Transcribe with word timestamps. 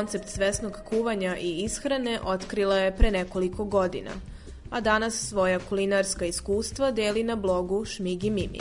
Koncept 0.00 0.28
svesnog 0.28 0.78
kuvanja 0.84 1.36
i 1.36 1.62
ishrane 1.64 2.20
otkrila 2.24 2.76
je 2.76 2.96
pre 2.96 3.10
nekoliko 3.10 3.64
godina, 3.64 4.10
a 4.70 4.80
danas 4.80 5.28
svoja 5.28 5.58
kulinarska 5.58 6.24
iskustva 6.24 6.90
deli 6.90 7.22
na 7.22 7.36
blogu 7.36 7.84
Šmigi 7.84 8.30
Mimi. 8.30 8.58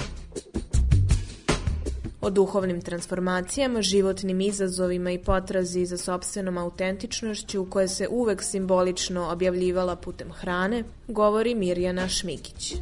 O 2.21 2.29
duhovnim 2.29 2.81
transformacijama, 2.81 3.81
životnim 3.81 4.41
izazovima 4.41 5.11
i 5.11 5.17
potrazi 5.17 5.85
za 5.85 5.97
sobstvenom 5.97 6.57
autentičnošću 6.57 7.65
koja 7.69 7.87
se 7.87 8.07
uvek 8.07 8.43
simbolično 8.43 9.29
objavljivala 9.31 9.95
putem 9.95 10.31
hrane, 10.31 10.83
govori 11.07 11.55
Mirjana 11.55 12.07
Šmikić. 12.07 12.75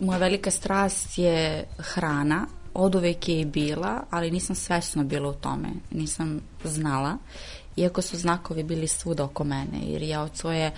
Moja 0.00 0.18
velika 0.18 0.50
strast 0.50 1.18
je 1.18 1.64
hrana, 1.78 2.46
od 2.74 2.94
uvek 2.94 3.28
je 3.28 3.40
i 3.40 3.44
bila, 3.44 4.02
ali 4.10 4.30
nisam 4.30 4.56
svesno 4.56 5.04
bila 5.04 5.28
u 5.28 5.34
tome, 5.34 5.68
nisam 5.90 6.40
znala, 6.64 7.16
iako 7.76 8.02
su 8.02 8.16
znakovi 8.16 8.62
bili 8.62 8.88
svuda 8.88 9.24
oko 9.24 9.44
mene, 9.44 9.78
jer 9.86 10.02
ja 10.02 10.22
od 10.22 10.36
svoje 10.36 10.72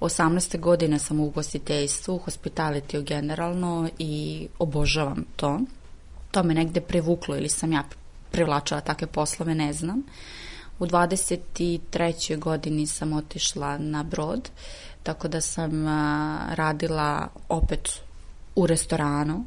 18. 0.00 0.60
godine 0.60 0.98
sam 0.98 1.20
u 1.20 1.26
ugostiteljstvu, 1.26 2.18
hospitalitiju 2.18 3.02
generalno 3.02 3.88
i 3.98 4.46
obožavam 4.58 5.24
to. 5.36 5.60
To 6.30 6.42
me 6.42 6.54
negde 6.54 6.80
privuklo 6.80 7.36
ili 7.36 7.48
sam 7.48 7.72
ja 7.72 7.84
privlačila 8.30 8.80
takve 8.80 9.06
poslove, 9.06 9.54
ne 9.54 9.72
znam. 9.72 10.02
U 10.78 10.86
23. 10.86 12.38
godini 12.38 12.86
sam 12.86 13.12
otišla 13.12 13.78
na 13.78 14.02
brod, 14.02 14.50
tako 15.02 15.28
da 15.28 15.40
sam 15.40 15.86
radila 16.54 17.28
opet 17.48 17.88
u 18.56 18.66
restoranu 18.66 19.44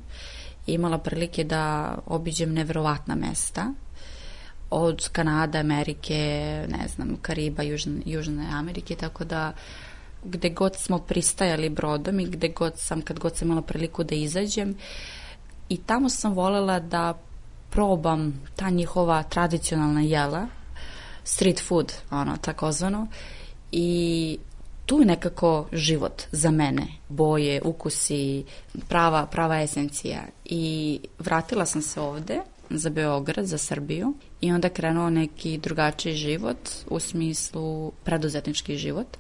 imala 0.74 0.98
prilike 0.98 1.44
da 1.44 1.96
obiđem 2.06 2.54
neverovatna 2.54 3.16
mesta 3.16 3.74
od 4.70 5.10
Kanada, 5.12 5.60
Amerike, 5.60 6.16
ne 6.70 6.88
znam, 6.88 7.18
Kariba, 7.22 7.64
Južne, 7.64 8.02
Južne 8.06 8.48
Amerike, 8.52 8.96
tako 8.96 9.26
da 9.26 9.54
gde 10.24 10.50
god 10.50 10.76
smo 10.76 11.00
pristajali 11.00 11.70
brodom 11.70 12.20
i 12.20 12.26
gde 12.26 12.48
god 12.48 12.74
sam, 12.78 13.02
kad 13.02 13.20
god 13.20 13.36
sam 13.36 13.48
imala 13.48 13.62
priliku 13.62 14.04
da 14.04 14.16
izađem 14.16 14.76
i 15.70 15.78
tamo 15.78 16.10
sam 16.10 16.34
volela 16.34 16.80
da 16.80 17.14
probam 17.70 18.42
ta 18.56 18.70
njihova 18.70 19.24
tradicionalna 19.24 20.02
jela, 20.02 20.48
street 21.24 21.62
food, 21.68 21.94
ono, 22.12 22.38
takozvano, 22.38 23.08
i 23.72 24.38
tu 24.90 25.00
je 25.00 25.06
nekako 25.06 25.68
život 25.72 26.24
za 26.32 26.52
mene. 26.52 26.88
Boje, 27.10 27.62
ukusi, 27.66 28.44
prava, 28.88 29.26
prava 29.26 29.62
esencija. 29.62 30.22
I 30.46 31.00
vratila 31.20 31.66
sam 31.66 31.82
se 31.82 32.02
ovde 32.02 32.40
za 32.70 32.90
Beograd, 32.90 33.46
za 33.46 33.58
Srbiju 33.58 34.14
i 34.42 34.52
onda 34.52 34.70
krenuo 34.70 35.10
neki 35.10 35.58
drugačiji 35.58 36.14
život 36.14 36.70
u 36.90 37.00
smislu 37.00 37.92
preduzetnički 38.04 38.78
život. 38.78 39.18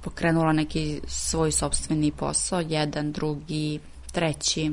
Pokrenula 0.00 0.52
neki 0.52 1.00
svoj 1.06 1.52
sobstveni 1.52 2.12
posao, 2.12 2.60
jedan, 2.60 3.12
drugi, 3.12 3.80
treći. 4.12 4.70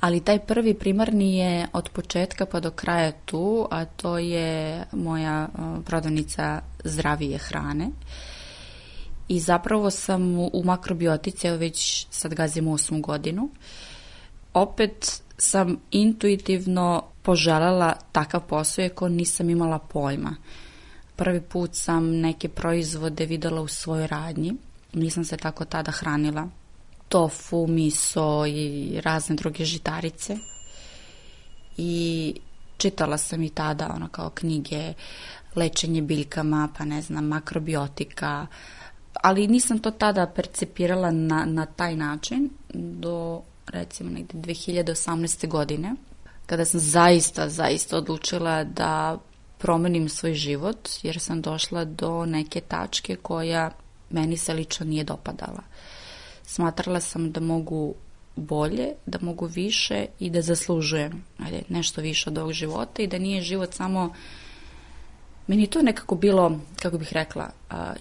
Ali 0.00 0.24
taj 0.24 0.38
prvi 0.38 0.74
primarni 0.74 1.36
je 1.36 1.66
od 1.72 1.88
početka 1.88 2.46
pa 2.46 2.60
do 2.60 2.70
kraja 2.70 3.12
tu, 3.24 3.68
a 3.70 3.84
to 3.84 4.18
je 4.18 4.84
moja 4.92 5.48
uh, 5.52 5.84
prodavnica 5.84 6.60
zdravije 6.84 7.38
hrane 7.38 7.90
i 9.30 9.40
zapravo 9.40 9.90
sam 9.90 10.38
u, 10.38 10.62
makrobiotici, 10.64 11.46
evo 11.46 11.56
već 11.56 12.06
sad 12.10 12.34
gazim 12.34 12.68
osmu 12.68 13.00
godinu. 13.00 13.50
Opet 14.54 15.22
sam 15.36 15.76
intuitivno 15.90 17.02
poželjela 17.22 17.94
takav 18.12 18.40
posao, 18.40 18.82
iako 18.82 19.08
nisam 19.08 19.50
imala 19.50 19.78
pojma. 19.78 20.36
Prvi 21.16 21.40
put 21.40 21.70
sam 21.74 22.10
neke 22.10 22.48
proizvode 22.48 23.26
videla 23.26 23.60
u 23.60 23.68
svojoj 23.68 24.06
radnji, 24.06 24.54
nisam 24.92 25.24
se 25.24 25.36
tako 25.36 25.64
tada 25.64 25.92
hranila. 25.92 26.48
Tofu, 27.08 27.66
miso 27.66 28.46
i 28.46 29.00
razne 29.04 29.36
druge 29.36 29.64
žitarice. 29.64 30.36
I 31.76 32.34
čitala 32.76 33.18
sam 33.18 33.42
i 33.42 33.50
tada 33.50 33.92
ono 33.94 34.08
kao 34.08 34.30
knjige 34.30 34.94
lečenje 35.56 36.02
biljkama, 36.02 36.68
pa 36.78 36.84
ne 36.84 37.02
znam, 37.02 37.24
makrobiotika, 37.24 38.46
ali 39.14 39.46
nisam 39.46 39.78
to 39.78 39.90
tada 39.90 40.26
percepirala 40.26 41.10
na, 41.10 41.44
na 41.44 41.66
taj 41.66 41.96
način 41.96 42.50
do 42.74 43.42
recimo 43.66 44.10
negde 44.10 44.38
2018. 44.38 45.48
godine 45.48 45.94
kada 46.46 46.64
sam 46.64 46.80
zaista, 46.80 47.48
zaista 47.48 47.96
odlučila 47.96 48.64
da 48.64 49.18
promenim 49.58 50.08
svoj 50.08 50.34
život 50.34 50.88
jer 51.02 51.20
sam 51.20 51.42
došla 51.42 51.84
do 51.84 52.26
neke 52.26 52.60
tačke 52.60 53.16
koja 53.16 53.70
meni 54.10 54.36
se 54.36 54.54
lično 54.54 54.86
nije 54.86 55.04
dopadala. 55.04 55.62
Smatrala 56.42 57.00
sam 57.00 57.32
da 57.32 57.40
mogu 57.40 57.94
bolje, 58.36 58.88
da 59.06 59.18
mogu 59.22 59.46
više 59.46 60.06
i 60.18 60.30
da 60.30 60.42
zaslužujem 60.42 61.24
ajde, 61.38 61.62
nešto 61.68 62.00
više 62.00 62.30
od 62.30 62.38
ovog 62.38 62.52
života 62.52 63.02
i 63.02 63.06
da 63.06 63.18
nije 63.18 63.42
život 63.42 63.74
samo 63.74 64.14
Meni 65.50 65.66
to 65.66 65.82
nekako 65.82 66.14
bilo, 66.14 66.60
kako 66.82 66.98
bih 66.98 67.12
rekla, 67.12 67.50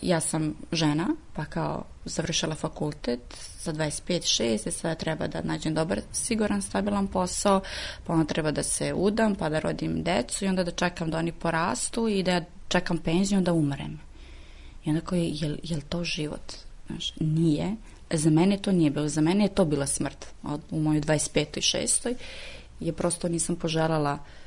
ja 0.01 0.19
sam 0.19 0.55
žena, 0.71 1.07
pa 1.33 1.45
kao 1.45 1.83
završila 2.05 2.55
fakultet 2.55 3.19
za 3.61 3.73
25-6 3.73 4.67
i 4.67 4.71
sada 4.71 4.95
treba 4.95 5.27
da 5.27 5.41
nađem 5.41 5.73
dobar, 5.73 6.01
siguran, 6.11 6.61
stabilan 6.61 7.07
posao, 7.07 7.61
pa 8.05 8.13
onda 8.13 8.25
treba 8.25 8.51
da 8.51 8.63
se 8.63 8.93
udam, 8.93 9.35
pa 9.35 9.49
da 9.49 9.59
rodim 9.59 10.03
decu 10.03 10.45
i 10.45 10.47
onda 10.47 10.63
da 10.63 10.71
čekam 10.71 11.11
da 11.11 11.17
oni 11.17 11.31
porastu 11.31 12.07
i 12.07 12.23
da 12.23 12.31
ja 12.31 12.45
čekam 12.67 12.97
penziju, 12.97 13.41
da 13.41 13.53
umrem. 13.53 13.99
I 14.85 14.89
onda 14.89 15.01
koji, 15.01 15.31
je, 15.33 15.57
je 15.63 15.75
li 15.75 15.81
to 15.81 16.03
život? 16.03 16.53
Znaš, 16.87 17.13
nije. 17.19 17.75
Za 18.11 18.29
mene 18.29 18.57
to 18.57 18.71
nije 18.71 18.91
bilo. 18.91 19.07
Za 19.07 19.21
mene 19.21 19.45
je 19.45 19.55
to 19.55 19.65
bila 19.65 19.87
smrt. 19.87 20.25
Od, 20.43 20.61
u 20.71 20.79
mojoj 20.79 21.01
25. 21.01 21.57
i 21.57 21.61
6. 21.61 22.15
je 22.79 22.93
prosto 22.93 23.29
nisam 23.29 23.55
poželjala 23.55 24.13
uh, 24.13 24.38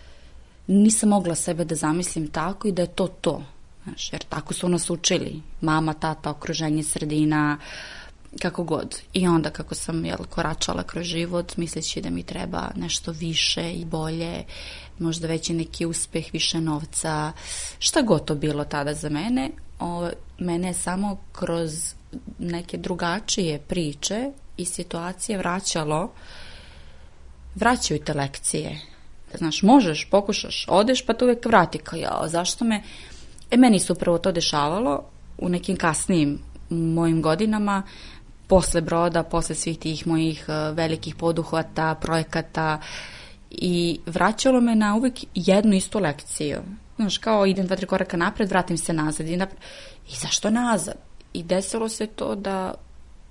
nisam 0.66 1.08
mogla 1.08 1.34
sebe 1.34 1.64
da 1.64 1.74
zamislim 1.74 2.28
tako 2.28 2.68
i 2.68 2.72
da 2.72 2.82
je 2.82 2.94
to 2.94 3.06
to. 3.08 3.42
Znaš, 3.84 4.12
jer 4.12 4.22
tako 4.28 4.54
su 4.54 4.68
nas 4.68 4.90
učili. 4.90 5.42
Mama, 5.60 5.94
tata, 5.94 6.30
okruženje, 6.30 6.82
sredina, 6.82 7.58
kako 8.42 8.64
god. 8.64 9.00
I 9.12 9.28
onda 9.28 9.50
kako 9.50 9.74
sam 9.74 10.04
jel, 10.04 10.18
koračala 10.30 10.82
kroz 10.82 11.06
život, 11.06 11.56
misleći 11.56 12.00
da 12.00 12.10
mi 12.10 12.22
treba 12.22 12.70
nešto 12.76 13.12
više 13.12 13.72
i 13.72 13.84
bolje, 13.84 14.44
možda 14.98 15.28
veći 15.28 15.54
neki 15.54 15.86
uspeh, 15.86 16.32
više 16.32 16.60
novca, 16.60 17.32
šta 17.78 18.02
god 18.02 18.24
to 18.24 18.34
bilo 18.34 18.64
tada 18.64 18.94
za 18.94 19.08
mene, 19.08 19.50
o, 19.80 20.10
mene 20.38 20.68
je 20.68 20.74
samo 20.74 21.16
kroz 21.32 21.94
neke 22.38 22.76
drugačije 22.76 23.58
priče 23.58 24.30
i 24.56 24.64
situacije 24.64 25.38
vraćalo 25.38 26.12
vraćaju 27.54 28.00
te 28.04 28.14
lekcije 28.14 28.91
Znaš, 29.38 29.62
možeš, 29.62 30.08
pokušaš, 30.10 30.66
odeš, 30.68 31.06
pa 31.06 31.14
te 31.14 31.24
uvek 31.24 31.46
vrati 31.46 31.78
kao, 31.78 31.98
ja, 31.98 32.22
zašto 32.26 32.64
me... 32.64 32.82
E, 33.50 33.56
meni 33.56 33.78
se 33.78 33.92
upravo 33.92 34.18
to 34.18 34.32
dešavalo 34.32 35.04
u 35.38 35.48
nekim 35.48 35.76
kasnijim 35.76 36.38
mojim 36.70 37.22
godinama, 37.22 37.82
posle 38.46 38.80
broda, 38.80 39.22
posle 39.22 39.54
svih 39.54 39.78
tih 39.78 40.06
mojih 40.06 40.44
uh, 40.48 40.76
velikih 40.76 41.14
poduhvata, 41.14 41.94
projekata 41.94 42.80
i 43.50 44.00
vraćalo 44.06 44.60
me 44.60 44.74
na 44.74 44.94
uvek 44.96 45.14
jednu 45.34 45.76
istu 45.76 45.98
lekciju. 45.98 46.58
Znaš, 46.96 47.18
kao 47.18 47.46
idem 47.46 47.66
dva, 47.66 47.76
tri 47.76 47.86
koraka 47.86 48.16
napred, 48.16 48.50
vratim 48.50 48.78
se 48.78 48.92
nazad 48.92 49.28
i, 49.28 49.36
napred. 49.36 49.60
i 50.08 50.16
zašto 50.16 50.50
nazad? 50.50 50.94
I 51.32 51.42
desilo 51.42 51.88
se 51.88 52.06
to 52.06 52.34
da 52.34 52.74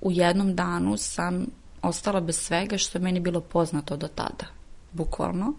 u 0.01 0.11
jednom 0.11 0.55
danu 0.55 0.97
sam 0.97 1.45
ostala 1.81 2.19
bez 2.19 2.39
svega 2.39 2.77
što 2.77 2.97
je 2.97 3.01
meni 3.01 3.19
bilo 3.19 3.41
poznato 3.41 3.97
do 3.97 4.07
tada, 4.07 4.45
bukvalno. 4.91 5.53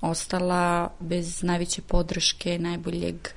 Ostala 0.00 0.90
bez 1.00 1.42
najveće 1.42 1.82
podrške, 1.82 2.58
najboljeg 2.58 3.28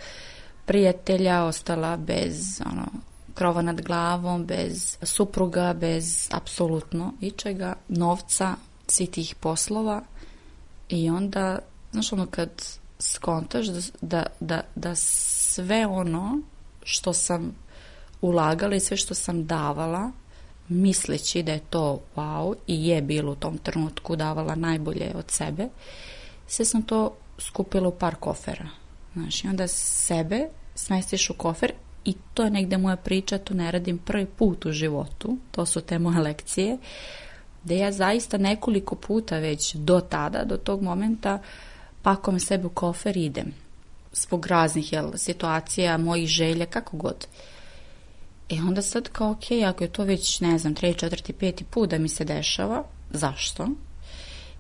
prijatelja, 0.65 1.44
ostala 1.44 1.98
bez 1.98 2.62
ono, 2.71 2.88
krova 3.33 3.62
nad 3.62 3.81
glavom, 3.81 4.45
bez 4.45 4.98
supruga, 5.01 5.74
bez 5.74 6.30
apsolutno 6.31 7.13
ičega, 7.21 7.75
novca, 7.88 8.56
svi 8.88 9.07
tih 9.07 9.36
poslova. 9.39 10.01
I 10.89 11.10
onda, 11.10 11.60
znaš 11.92 12.13
ono 12.13 12.25
kad 12.25 12.50
skontaš 13.00 13.66
da, 13.68 13.81
da, 14.01 14.25
da, 14.39 14.62
da 14.75 14.95
sve 14.95 15.88
ono 15.88 16.42
što 16.83 17.13
sam 17.13 17.56
ulagala 18.21 18.75
i 18.75 18.80
sve 18.80 18.98
što 18.98 19.13
sam 19.13 19.45
davala 19.45 20.12
misleći 20.68 21.44
da 21.44 21.51
je 21.51 21.59
to 21.69 22.00
wow 22.16 22.56
i 22.68 22.88
je 22.88 23.01
bilo 23.01 23.31
u 23.31 23.36
tom 23.36 23.57
trenutku 23.57 24.16
davala 24.16 24.56
najbolje 24.56 25.12
od 25.16 25.25
sebe, 25.27 25.68
sve 26.53 26.65
sam 26.65 26.81
to 26.81 27.15
skupila 27.38 27.88
u 27.88 27.91
par 27.91 28.15
kofera. 28.15 28.67
Znaš, 29.13 29.44
i 29.44 29.47
onda 29.47 29.67
sebe 29.67 30.47
smestiš 30.75 31.29
u 31.29 31.33
kofer 31.33 31.73
i 32.05 32.15
to 32.33 32.44
je 32.44 32.50
negde 32.50 32.77
moja 32.77 32.95
priča, 32.95 33.38
to 33.38 33.53
ne 33.53 33.71
radim 33.71 33.97
prvi 33.97 34.25
put 34.25 34.65
u 34.65 34.71
životu, 34.71 35.38
to 35.51 35.65
su 35.65 35.81
te 35.81 36.00
moje 36.00 36.19
lekcije, 36.19 36.77
da 37.63 37.73
ja 37.73 37.91
zaista 37.91 38.38
nekoliko 38.38 38.95
puta 38.95 39.38
već 39.38 39.75
do 39.75 40.00
tada, 40.00 40.44
do 40.44 40.57
tog 40.57 40.81
momenta, 40.81 41.39
pakujem 42.01 42.39
sebe 42.39 42.67
u 42.67 42.69
kofer 42.69 43.17
i 43.17 43.25
idem. 43.25 43.53
Zbog 44.11 44.47
raznih 44.47 44.94
jel, 44.94 45.11
situacija, 45.15 45.97
mojih 45.97 46.27
želja, 46.27 46.65
kako 46.65 46.97
god. 46.97 47.27
E 48.49 48.56
onda 48.67 48.81
sad 48.81 49.09
kao, 49.09 49.31
ok, 49.31 49.51
ako 49.67 49.83
je 49.83 49.91
to 49.91 50.03
već, 50.03 50.39
ne 50.39 50.57
znam, 50.57 50.75
treći, 50.75 50.99
četvrti, 50.99 51.33
peti 51.33 51.63
put 51.63 51.89
da 51.89 51.97
mi 51.97 52.09
se 52.09 52.25
dešava, 52.25 52.83
zašto? 53.11 53.67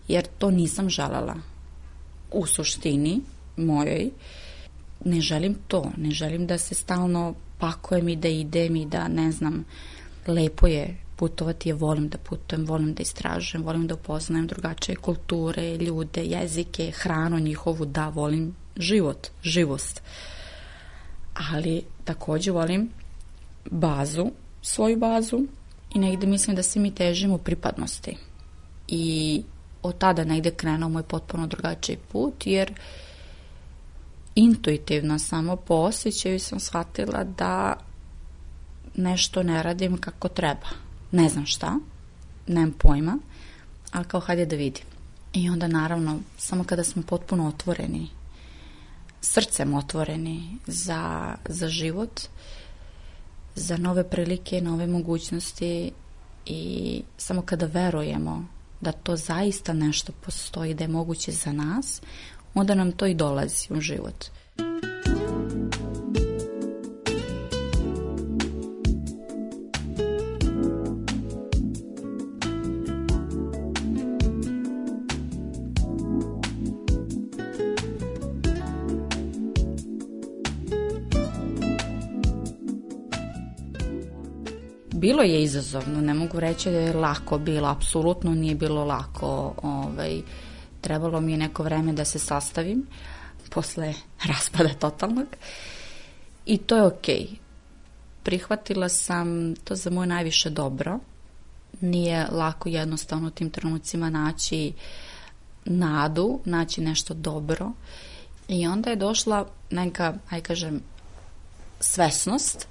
Jer 0.07 0.27
to 0.37 0.51
nisam 0.51 0.89
želela. 0.89 1.52
U 2.33 2.45
suštini 2.45 3.21
mojoj, 3.57 4.11
ne 5.05 5.21
želim 5.21 5.55
to, 5.67 5.91
ne 5.97 6.11
želim 6.11 6.47
da 6.47 6.57
se 6.57 6.75
stalno 6.75 7.33
pakujem 7.59 8.09
i 8.09 8.15
da 8.15 8.27
idem 8.27 8.75
i 8.75 8.85
da, 8.85 9.07
ne 9.07 9.31
znam, 9.31 9.65
lepo 10.27 10.67
je 10.67 10.97
putovati, 11.15 11.69
je 11.69 11.73
volim 11.73 12.09
da 12.09 12.17
putujem, 12.17 12.65
volim 12.65 12.93
da 12.93 13.01
istražujem, 13.01 13.63
volim 13.63 13.87
da 13.87 13.93
upoznajem 13.93 14.47
drugačije 14.47 14.95
kulture, 14.95 15.77
ljude, 15.77 16.23
jezike, 16.23 16.91
hranu 16.91 17.39
njihovu, 17.39 17.85
da, 17.85 18.09
volim 18.09 18.55
život, 18.77 19.27
živost. 19.43 20.01
Ali 21.51 21.81
takođe 22.03 22.51
volim 22.51 22.89
bazu, 23.71 24.31
svoju 24.61 24.97
bazu 24.97 25.39
i 25.95 25.99
negde 25.99 26.27
mislim 26.27 26.55
da 26.55 26.63
se 26.63 26.79
mi 26.79 26.91
težimo 26.95 27.37
pripadnosti. 27.37 28.17
I 28.87 29.43
od 29.83 29.97
tada 29.97 30.23
negde 30.23 30.51
krenuo 30.51 30.89
moj 30.89 31.03
potpuno 31.03 31.47
drugačiji 31.47 31.97
put, 32.11 32.47
jer 32.47 32.73
intuitivno 34.35 35.19
samo 35.19 35.55
po 35.55 35.73
osjećaju 35.73 36.39
sam 36.39 36.59
shvatila 36.59 37.23
da 37.23 37.75
nešto 38.95 39.43
ne 39.43 39.63
radim 39.63 39.97
kako 39.97 40.27
treba. 40.27 40.67
Ne 41.11 41.29
znam 41.29 41.45
šta, 41.45 41.79
nemam 42.47 42.71
pojma, 42.71 43.17
ali 43.91 44.05
kao 44.05 44.19
hajde 44.19 44.45
da 44.45 44.55
vidim. 44.55 44.85
I 45.33 45.49
onda 45.49 45.67
naravno, 45.67 46.19
samo 46.37 46.63
kada 46.63 46.83
smo 46.83 47.01
potpuno 47.01 47.47
otvoreni, 47.47 48.07
srcem 49.21 49.73
otvoreni 49.73 50.57
za, 50.67 51.35
za 51.49 51.67
život, 51.67 52.21
za 53.55 53.77
nove 53.77 54.09
prilike, 54.09 54.61
nove 54.61 54.87
mogućnosti 54.87 55.91
i 56.45 57.01
samo 57.17 57.41
kada 57.41 57.65
verujemo 57.65 58.45
da 58.83 58.91
to 58.91 59.15
zaista 59.15 59.73
nešto 59.73 60.11
postoji, 60.25 60.73
da 60.73 60.83
je 60.83 60.87
moguće 60.87 61.31
za 61.31 61.51
nas, 61.51 62.01
onda 62.53 62.75
nam 62.75 62.91
to 62.91 63.05
i 63.05 63.13
dolazi 63.13 63.67
u 63.69 63.81
život. 63.81 64.25
Bilo 85.03 85.23
je 85.23 85.43
izazovno, 85.43 86.01
ne 86.01 86.13
mogu 86.13 86.39
reći 86.39 86.71
da 86.71 86.79
je 86.79 86.93
lako 86.93 87.37
bilo, 87.37 87.67
apsolutno 87.67 88.31
nije 88.31 88.55
bilo 88.55 88.85
lako, 88.85 89.53
ovaj, 89.63 90.21
trebalo 90.81 91.21
mi 91.21 91.31
je 91.31 91.37
neko 91.37 91.63
vreme 91.63 91.93
da 91.93 92.05
se 92.05 92.19
sastavim 92.19 92.85
posle 93.49 93.93
raspada 94.31 94.69
totalnog 94.69 95.27
i 96.45 96.57
to 96.57 96.75
je 96.75 96.83
okej. 96.83 97.15
Okay. 97.15 97.35
Prihvatila 98.23 98.89
sam 98.89 99.55
to 99.55 99.75
za 99.75 99.89
moje 99.89 100.07
najviše 100.07 100.49
dobro, 100.49 100.99
nije 101.81 102.27
lako 102.31 102.69
jednostavno 102.69 103.27
u 103.27 103.31
tim 103.31 103.49
trenucima 103.49 104.09
naći 104.09 104.73
nadu, 105.65 106.39
naći 106.45 106.81
nešto 106.81 107.13
dobro 107.13 107.71
i 108.47 108.67
onda 108.67 108.89
je 108.89 108.95
došla 108.95 109.47
neka, 109.69 110.13
aj 110.29 110.41
kažem, 110.41 110.81
svesnost 111.79 112.67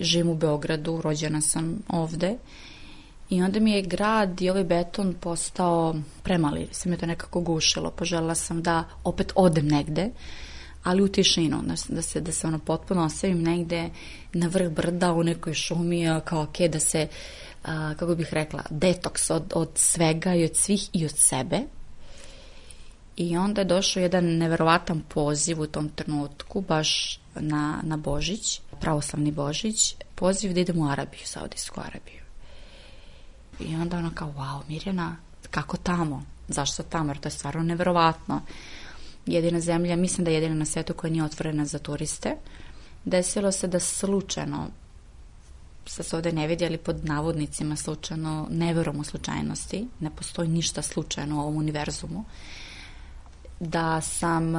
živim 0.00 0.28
u 0.28 0.34
Beogradu, 0.34 1.00
rođena 1.00 1.40
sam 1.40 1.78
ovde 1.88 2.36
i 3.30 3.42
onda 3.42 3.60
mi 3.60 3.72
je 3.72 3.82
grad 3.82 4.40
i 4.42 4.50
ovaj 4.50 4.64
beton 4.64 5.14
postao 5.20 5.94
premali, 6.22 6.68
se 6.72 6.88
me 6.88 6.96
to 6.96 7.06
nekako 7.06 7.40
gušilo, 7.40 7.90
poželjela 7.90 8.34
sam 8.34 8.62
da 8.62 8.84
opet 9.04 9.32
odem 9.34 9.68
negde, 9.68 10.10
ali 10.82 11.02
u 11.02 11.08
tišinu, 11.08 11.62
da, 11.62 11.74
da 11.88 12.02
se, 12.02 12.20
da 12.20 12.32
se 12.32 12.46
ono 12.46 12.58
potpuno 12.58 13.04
ostavim 13.04 13.42
negde 13.42 13.90
na 14.32 14.46
vrh 14.46 14.68
brda 14.68 15.12
u 15.12 15.22
nekoj 15.22 15.54
šumi, 15.54 16.20
kao 16.24 16.42
ok, 16.42 16.58
da 16.72 16.80
se, 16.80 17.08
a, 17.64 17.94
kako 17.94 18.14
bih 18.14 18.28
rekla, 18.32 18.62
detoks 18.70 19.30
od, 19.30 19.52
od 19.54 19.70
svega 19.74 20.34
i 20.34 20.44
od 20.44 20.56
svih 20.56 20.88
i 20.92 21.04
od 21.04 21.16
sebe. 21.16 21.60
I 23.16 23.36
onda 23.36 23.60
je 23.60 23.64
došao 23.64 24.00
jedan 24.00 24.24
neverovatan 24.24 25.02
poziv 25.08 25.60
u 25.60 25.66
tom 25.66 25.88
trenutku, 25.88 26.60
baš 26.60 27.20
na, 27.34 27.80
na 27.82 27.96
Božić, 27.96 28.60
pravoslavni 28.80 29.32
Božić, 29.32 29.96
poziv 30.14 30.52
da 30.52 30.60
idem 30.60 30.78
u 30.78 30.90
Arabiju, 30.90 31.20
Saudijsku 31.24 31.80
Arabiju. 31.80 32.22
I 33.60 33.74
onda 33.74 33.98
ona 33.98 34.10
kao, 34.14 34.32
wow, 34.36 34.60
Mirjana, 34.68 35.16
kako 35.50 35.76
tamo? 35.76 36.24
Zašto 36.48 36.82
tamo? 36.82 37.10
Jer 37.10 37.18
to 37.18 37.26
je 37.26 37.32
stvarno 37.32 37.62
neverovatno. 37.62 38.40
Jedina 39.26 39.60
zemlja, 39.60 39.96
mislim 39.96 40.24
da 40.24 40.30
je 40.30 40.34
jedina 40.34 40.54
na 40.54 40.64
svetu 40.64 40.94
koja 40.94 41.10
nije 41.10 41.24
otvorena 41.24 41.64
za 41.64 41.78
turiste. 41.78 42.36
Desilo 43.04 43.52
se 43.52 43.68
da 43.68 43.80
slučajno, 43.80 44.66
sa 45.86 46.02
se 46.02 46.16
ovde 46.16 46.32
ne 46.32 46.46
vidi, 46.46 46.66
ali 46.66 46.78
pod 46.78 47.04
navodnicima 47.04 47.76
slučajno, 47.76 48.46
ne 48.50 48.74
verujem 48.74 49.00
u 49.00 49.04
slučajnosti, 49.04 49.86
ne 50.00 50.10
postoji 50.10 50.48
ništa 50.48 50.82
slučajno 50.82 51.36
u 51.36 51.40
ovom 51.40 51.56
univerzumu, 51.56 52.24
da 53.60 54.00
sam 54.00 54.54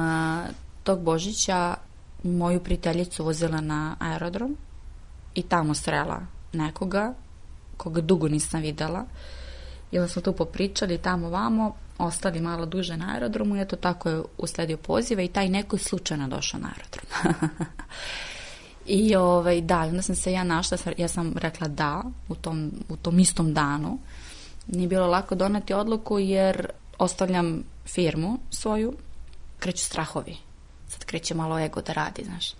tog 0.82 1.02
Božića 1.02 1.74
moju 2.22 2.60
prijateljicu 2.60 3.24
vozila 3.24 3.60
na 3.60 3.96
aerodrom 3.98 4.56
i 5.34 5.42
tamo 5.42 5.74
srela 5.74 6.20
nekoga 6.52 7.14
koga 7.76 8.00
dugo 8.00 8.28
nisam 8.28 8.60
videla 8.60 9.04
i 9.90 9.98
onda 9.98 10.08
smo 10.08 10.22
tu 10.22 10.32
popričali 10.32 10.98
tamo 10.98 11.30
vamo, 11.30 11.74
ostali 11.98 12.40
malo 12.40 12.66
duže 12.66 12.96
na 12.96 13.12
aerodromu 13.14 13.56
i 13.56 13.60
eto 13.60 13.76
tako 13.76 14.08
je 14.08 14.22
usledio 14.38 14.76
poziva 14.76 15.22
i 15.22 15.28
taj 15.28 15.48
neko 15.48 15.76
je 15.76 15.80
slučajno 15.80 16.28
došao 16.28 16.60
na 16.60 16.68
aerodrom. 16.68 17.34
I 18.86 19.16
ovaj, 19.16 19.60
da, 19.60 19.80
onda 19.80 20.02
sam 20.02 20.16
se 20.16 20.32
ja 20.32 20.44
našla, 20.44 20.78
ja 20.96 21.08
sam 21.08 21.32
rekla 21.36 21.68
da 21.68 22.02
u 22.28 22.34
tom, 22.34 22.72
u 22.88 22.96
tom 22.96 23.18
istom 23.18 23.54
danu. 23.54 23.98
Nije 24.66 24.88
bilo 24.88 25.06
lako 25.06 25.34
doneti 25.34 25.74
odluku 25.74 26.18
jer 26.18 26.70
ostavljam 26.98 27.62
firmu 27.86 28.38
svoju, 28.50 28.92
kreću 29.58 29.84
strahovi 29.84 30.47
sad 30.88 31.04
kreće 31.04 31.34
malo 31.34 31.58
ego 31.58 31.82
da 31.82 31.92
radi, 31.92 32.24
znaš. 32.24 32.52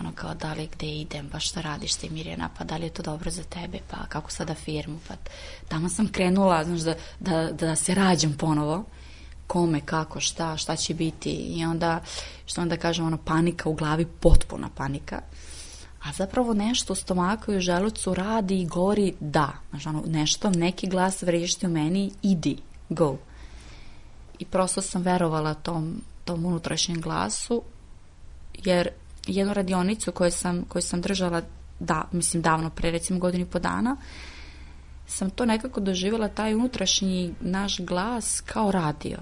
Ono 0.00 0.12
kao, 0.14 0.34
da 0.34 0.52
li 0.52 0.68
gde 0.72 0.86
idem, 0.86 1.28
pa 1.32 1.40
šta 1.40 1.60
radiš 1.60 1.94
ti 1.94 2.10
Mirjana, 2.10 2.48
pa 2.58 2.64
da 2.64 2.76
li 2.76 2.84
je 2.84 2.90
to 2.90 3.02
dobro 3.02 3.30
za 3.30 3.42
tebe, 3.42 3.78
pa 3.90 3.96
kako 4.08 4.30
sada 4.30 4.54
firmu, 4.54 4.98
pa 5.08 5.14
tamo 5.68 5.88
sam 5.88 6.08
krenula, 6.08 6.64
znaš, 6.64 6.80
da, 6.80 6.94
da, 7.20 7.52
da 7.52 7.76
se 7.76 7.94
rađam 7.94 8.34
ponovo, 8.38 8.84
kome, 9.46 9.80
kako, 9.80 10.20
šta, 10.20 10.56
šta 10.56 10.76
će 10.76 10.94
biti 10.94 11.30
i 11.30 11.64
onda, 11.64 12.00
što 12.46 12.60
onda 12.60 12.76
kažem, 12.76 13.06
ono, 13.06 13.16
panika 13.16 13.68
u 13.68 13.74
glavi, 13.74 14.06
potpuna 14.06 14.68
panika, 14.74 15.20
a 16.02 16.12
zapravo 16.12 16.54
nešto 16.54 16.92
u 16.92 16.96
stomaku 16.96 17.52
i 17.52 17.56
u 17.56 17.60
želucu 17.60 18.14
radi 18.14 18.60
i 18.60 18.66
govori 18.66 19.14
da. 19.20 19.52
Znaš, 19.70 19.86
ono, 19.86 20.02
nešto, 20.06 20.50
neki 20.50 20.86
glas 20.88 21.22
vrešti 21.22 21.66
u 21.66 21.68
meni, 21.68 22.12
idi, 22.22 22.56
go. 22.88 23.16
I 24.38 24.44
prosto 24.44 24.82
sam 24.82 25.02
verovala 25.02 25.54
tom, 25.54 26.02
tom 26.26 26.46
unutrašnjem 26.46 27.00
glasu, 27.00 27.62
jer 28.64 28.88
jednu 29.26 29.54
radionicu 29.54 30.12
koju 30.12 30.30
sam, 30.30 30.64
koju 30.68 30.82
sam 30.82 31.00
držala, 31.00 31.42
da, 31.80 32.08
mislim 32.12 32.42
davno, 32.42 32.70
pre 32.70 32.90
recimo 32.90 33.18
godinu 33.18 33.44
i 33.44 33.50
po 33.50 33.58
dana, 33.58 33.96
sam 35.06 35.30
to 35.30 35.44
nekako 35.44 35.80
doživjela, 35.80 36.28
taj 36.28 36.54
unutrašnji 36.54 37.34
naš 37.40 37.80
glas 37.80 38.40
kao 38.40 38.70
radio. 38.70 39.18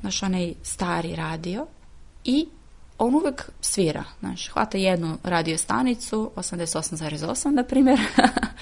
Znaš, 0.00 0.22
onaj 0.22 0.54
stari 0.62 1.16
radio 1.16 1.66
i 2.24 2.46
on 2.98 3.14
uvek 3.14 3.50
svira, 3.60 4.04
znaš, 4.20 4.48
hvata 4.48 4.78
jednu 4.78 5.18
radio 5.22 5.58
stanicu, 5.58 6.30
88,8 6.36 7.50
na 7.50 7.62
primjer, 7.62 8.00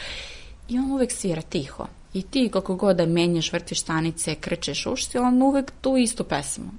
i 0.68 0.78
on 0.78 0.92
uvek 0.92 1.12
svira 1.12 1.42
tiho. 1.42 1.86
I 2.14 2.22
ti 2.22 2.48
koliko 2.52 2.74
god 2.74 2.96
da 2.96 3.06
menjaš, 3.06 3.52
vrtiš 3.52 3.80
stanice, 3.80 4.34
krčeš 4.34 4.86
ušti, 4.86 5.18
on 5.18 5.42
uvek 5.42 5.72
tu 5.80 5.96
istu 5.96 6.24
pesmu. 6.24 6.70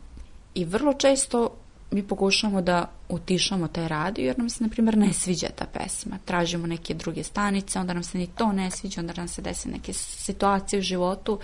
I 0.55 0.65
vrlo 0.65 0.93
često 0.93 1.49
mi 1.91 2.03
pokušamo 2.03 2.61
da 2.61 2.89
utišamo 3.09 3.67
taj 3.67 3.87
radio 3.87 4.25
jer 4.25 4.39
nam 4.39 4.49
se, 4.49 4.63
na 4.63 4.69
primjer, 4.69 4.97
ne 4.97 5.13
sviđa 5.13 5.47
ta 5.55 5.65
pesma. 5.65 6.17
Tražimo 6.25 6.67
neke 6.67 6.93
druge 6.93 7.23
stanice, 7.23 7.79
onda 7.79 7.93
nam 7.93 8.03
se 8.03 8.17
ni 8.17 8.27
to 8.27 8.51
ne 8.51 8.71
sviđa, 8.71 9.01
onda 9.01 9.13
nam 9.17 9.27
se 9.27 9.41
desi 9.41 9.69
neke 9.69 9.93
situacije 9.93 10.79
u 10.79 10.83
životu, 10.83 11.39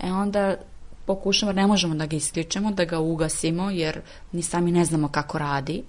e 0.00 0.12
onda 0.12 0.56
pokušamo, 1.06 1.52
ne 1.52 1.66
možemo 1.66 1.94
da 1.94 2.06
ga 2.06 2.16
isključemo, 2.16 2.70
da 2.70 2.84
ga 2.84 2.98
ugasimo, 2.98 3.70
jer 3.70 4.00
ni 4.32 4.42
sami 4.42 4.72
ne 4.72 4.84
znamo 4.84 5.08
kako 5.08 5.38
radi. 5.38 5.82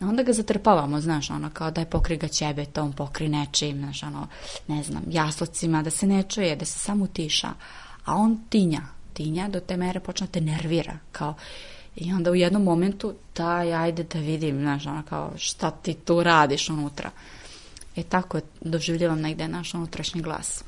Onda 0.00 0.22
ga 0.22 0.32
zatrpavamo, 0.32 1.00
znaš, 1.00 1.30
ono, 1.30 1.50
kao 1.50 1.70
daj 1.70 1.84
pokri 1.84 2.16
ga 2.16 2.28
ćebetom, 2.28 2.92
pokri 2.92 3.28
nečim, 3.28 3.78
znaš, 3.78 4.02
ono, 4.02 4.26
ne 4.68 4.82
znam, 4.82 5.02
jaslocima, 5.10 5.82
da 5.82 5.90
se 5.90 6.06
ne 6.06 6.22
čuje, 6.22 6.56
da 6.56 6.64
se 6.64 6.78
samo 6.78 7.06
tiša. 7.06 7.50
A 8.04 8.14
on 8.14 8.38
tinja, 8.48 8.80
tinja 9.12 9.48
do 9.48 9.60
te 9.60 9.76
mere 9.76 10.00
počne 10.00 10.26
da 10.26 10.32
te 10.32 10.40
nervira, 10.40 10.98
kao, 11.12 11.34
i 11.96 12.12
onda 12.12 12.30
u 12.30 12.34
jednom 12.34 12.62
momentu, 12.62 13.14
daj, 13.36 13.74
ajde 13.74 14.02
da 14.02 14.18
vidim, 14.18 14.60
znaš, 14.60 14.86
ono, 14.86 15.02
kao, 15.08 15.32
šta 15.36 15.70
ti 15.70 15.94
tu 15.94 16.22
radiš 16.22 16.68
unutra. 16.68 17.10
E 17.96 18.02
tako 18.02 18.40
doživljavam 18.60 19.20
negde 19.20 19.48
naš 19.48 19.74
unutrašnji 19.74 20.22
glas. 20.22 20.64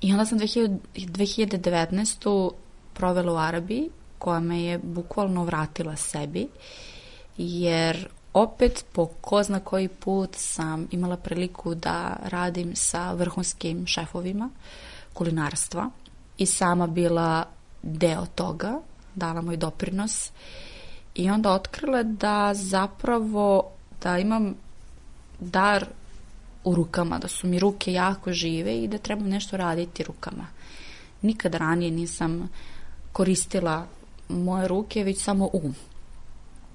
I 0.00 0.12
onda 0.12 0.24
sam 0.24 0.38
2000, 0.38 0.78
2019 0.94 2.50
provela 2.94 3.32
u 3.32 3.36
Arabiji, 3.36 3.90
koja 4.18 4.40
me 4.40 4.62
je 4.62 4.78
bukvalno 4.78 5.44
vratila 5.44 5.96
sebi, 5.96 6.48
jer 7.36 8.08
opet 8.32 8.84
po 8.92 9.06
ko 9.06 9.42
zna 9.42 9.60
koji 9.60 9.88
put 9.88 10.30
sam 10.32 10.88
imala 10.90 11.16
priliku 11.16 11.74
da 11.74 12.16
radim 12.22 12.76
sa 12.76 13.12
vrhunskim 13.12 13.86
šefovima 13.86 14.50
kulinarstva 15.12 15.90
i 16.38 16.46
sama 16.46 16.86
bila 16.86 17.44
deo 17.82 18.26
toga, 18.34 18.80
dala 19.20 19.42
moj 19.42 19.56
doprinos 19.56 20.30
i 21.14 21.30
onda 21.30 21.52
otkrila 21.52 22.02
da 22.02 22.54
zapravo 22.54 23.70
da 24.02 24.18
imam 24.18 24.54
dar 25.40 25.86
u 26.64 26.74
rukama, 26.74 27.18
da 27.18 27.28
su 27.28 27.46
mi 27.46 27.58
ruke 27.58 27.92
jako 27.92 28.32
žive 28.32 28.78
i 28.78 28.88
da 28.88 28.98
trebam 28.98 29.28
nešto 29.28 29.56
raditi 29.56 30.02
rukama. 30.02 30.46
Nikad 31.22 31.54
ranije 31.54 31.90
nisam 31.90 32.48
koristila 33.12 33.86
moje 34.28 34.68
ruke, 34.68 35.04
već 35.04 35.22
samo 35.22 35.50
um. 35.52 35.74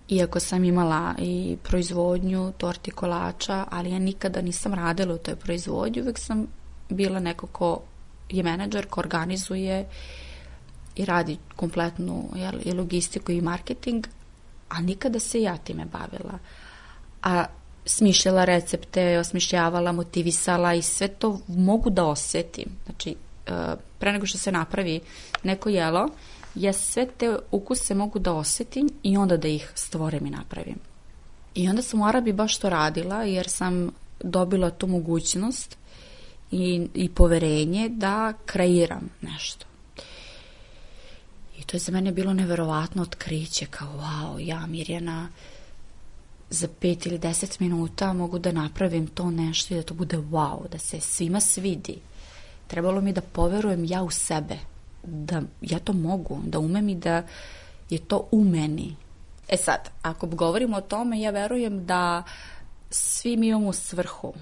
Iako 0.10 0.40
sam 0.40 0.64
imala 0.64 1.16
i 1.20 1.58
proizvodnju 1.64 2.54
torti 2.58 2.92
kolača, 2.92 3.66
ali 3.72 3.92
ja 3.92 4.00
nikada 4.00 4.42
nisam 4.42 4.74
radila 4.74 5.14
u 5.14 5.18
toj 5.18 5.36
proizvodnji, 5.36 6.02
uvek 6.02 6.20
sam 6.20 6.48
bila 6.90 7.20
neko 7.20 7.48
ko 7.48 7.82
je 8.30 8.44
menadžer, 8.44 8.88
ko 8.88 9.00
organizuje 9.00 9.86
i 10.96 11.06
radi 11.06 11.38
kompletnu 11.56 12.30
jel, 12.36 12.54
i 12.66 12.72
logistiku 12.72 13.32
i 13.32 13.42
marketing, 13.42 14.08
a 14.70 14.82
nikada 14.82 15.20
se 15.20 15.42
ja 15.42 15.58
time 15.58 15.86
bavila. 15.86 16.40
A 17.24 17.46
smišljala 17.86 18.46
recepte, 18.46 19.20
osmišljavala, 19.20 19.92
motivisala 19.92 20.74
i 20.74 20.82
sve 20.82 21.08
to 21.08 21.40
mogu 21.48 21.90
da 21.90 22.06
osetim. 22.06 22.70
Znači, 22.86 23.16
e, 23.48 23.52
pre 24.00 24.12
nego 24.12 24.26
što 24.26 24.38
se 24.38 24.52
napravi 24.52 25.00
neko 25.44 25.70
jelo, 25.70 26.10
ja 26.56 26.74
sve 26.74 27.08
te 27.18 27.38
ukuse 27.52 27.96
mogu 27.96 28.20
da 28.20 28.34
osetim 28.34 28.90
i 29.04 29.18
onda 29.18 29.38
da 29.38 29.48
ih 29.48 29.72
stvorem 29.76 30.26
i 30.26 30.30
napravim. 30.30 30.80
I 31.56 31.70
onda 31.70 31.82
sam 31.82 32.02
u 32.02 32.06
Arabi 32.06 32.34
baš 32.34 32.58
to 32.58 32.70
radila 32.70 33.24
jer 33.24 33.50
sam 33.50 33.92
dobila 34.24 34.70
tu 34.70 34.88
mogućnost 34.88 35.78
i, 36.52 36.88
i 36.94 37.10
poverenje 37.10 37.90
da 37.90 38.34
kreiram 38.46 39.10
nešto. 39.22 39.66
I 41.60 41.64
to 41.64 41.76
je 41.78 41.80
za 41.82 41.92
mene 41.92 42.12
bilo 42.12 42.34
neverovatno 42.34 43.02
otkriće, 43.02 43.66
kao 43.66 43.88
wow, 43.88 44.40
ja 44.40 44.66
Mirjana 44.66 45.30
za 46.50 46.68
pet 46.80 47.06
ili 47.06 47.18
deset 47.18 47.60
minuta 47.60 48.14
mogu 48.14 48.40
da 48.40 48.52
napravim 48.52 49.08
to 49.08 49.32
nešto 49.32 49.74
i 49.74 49.78
da 49.78 49.84
to 49.84 49.94
bude 49.94 50.18
wow, 50.18 50.70
da 50.72 50.78
se 50.78 51.00
svima 51.00 51.40
svidi. 51.40 51.98
Trebalo 52.68 53.02
mi 53.02 53.14
da 53.14 53.22
poverujem 53.22 53.86
ja 53.86 54.04
u 54.04 54.10
sebe, 54.10 54.58
da 55.04 55.42
ja 55.62 55.80
to 55.80 55.94
mogu, 55.94 56.40
da 56.46 56.60
umem 56.60 56.90
i 56.90 56.96
da 56.96 57.24
je 57.90 58.00
to 58.00 58.28
u 58.32 58.44
meni. 58.44 58.96
E 59.48 59.58
sad, 59.58 59.90
ako 60.02 60.28
govorimo 60.28 60.78
o 60.78 60.82
tome, 60.82 61.22
ja 61.22 61.32
verujem 61.32 61.86
da 61.86 62.24
svi 62.90 63.38
mi 63.38 63.48
imamo 63.48 63.74
svrhu 63.74 64.34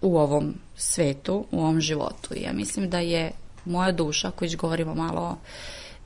u 0.00 0.18
ovom 0.18 0.54
svetu, 0.76 1.44
u 1.50 1.60
ovom 1.60 1.80
životu. 1.80 2.34
Ja 2.36 2.52
mislim 2.52 2.90
da 2.90 2.98
je 2.98 3.32
moja 3.64 3.92
duša, 3.92 4.28
ako 4.28 4.44
već 4.44 4.56
govorimo 4.56 4.94
malo 4.94 5.20
o 5.20 5.36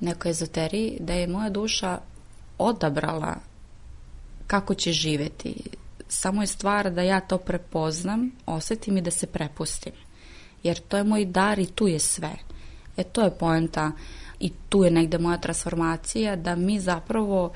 nekoj 0.02 0.30
ezoteriji, 0.30 0.96
da 1.00 1.12
je 1.12 1.26
moja 1.26 1.50
duša 1.50 1.98
odabrala 2.58 3.34
kako 4.46 4.74
će 4.74 4.92
živeti. 4.92 5.54
Samo 6.08 6.42
je 6.42 6.46
stvar 6.46 6.90
da 6.90 7.02
ja 7.02 7.20
to 7.20 7.38
prepoznam, 7.38 8.30
osetim 8.46 8.96
i 8.96 9.02
da 9.02 9.10
se 9.10 9.26
prepustim. 9.26 9.92
Jer 10.62 10.78
to 10.78 10.96
je 10.96 11.04
moj 11.04 11.24
dar 11.24 11.58
i 11.58 11.66
tu 11.66 11.88
je 11.88 11.98
sve. 11.98 12.32
E 12.96 13.04
to 13.04 13.22
je 13.22 13.30
poenta 13.30 13.92
i 14.40 14.52
tu 14.68 14.84
je 14.84 14.90
negde 14.90 15.18
moja 15.18 15.38
transformacija 15.38 16.36
da 16.36 16.56
mi 16.56 16.80
zapravo 16.80 17.52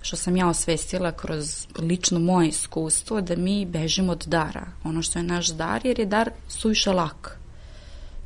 što 0.00 0.16
sam 0.16 0.36
ja 0.36 0.48
osvestila 0.48 1.12
kroz 1.12 1.66
lično 1.78 2.20
moje 2.20 2.48
iskustvo, 2.48 3.20
da 3.20 3.36
mi 3.36 3.66
bežimo 3.66 4.12
od 4.12 4.24
dara. 4.26 4.66
Ono 4.84 5.02
što 5.02 5.18
je 5.18 5.22
naš 5.22 5.48
dar, 5.48 5.86
jer 5.86 5.98
je 5.98 6.06
dar 6.06 6.30
suviše 6.48 6.92
lak. 6.92 7.38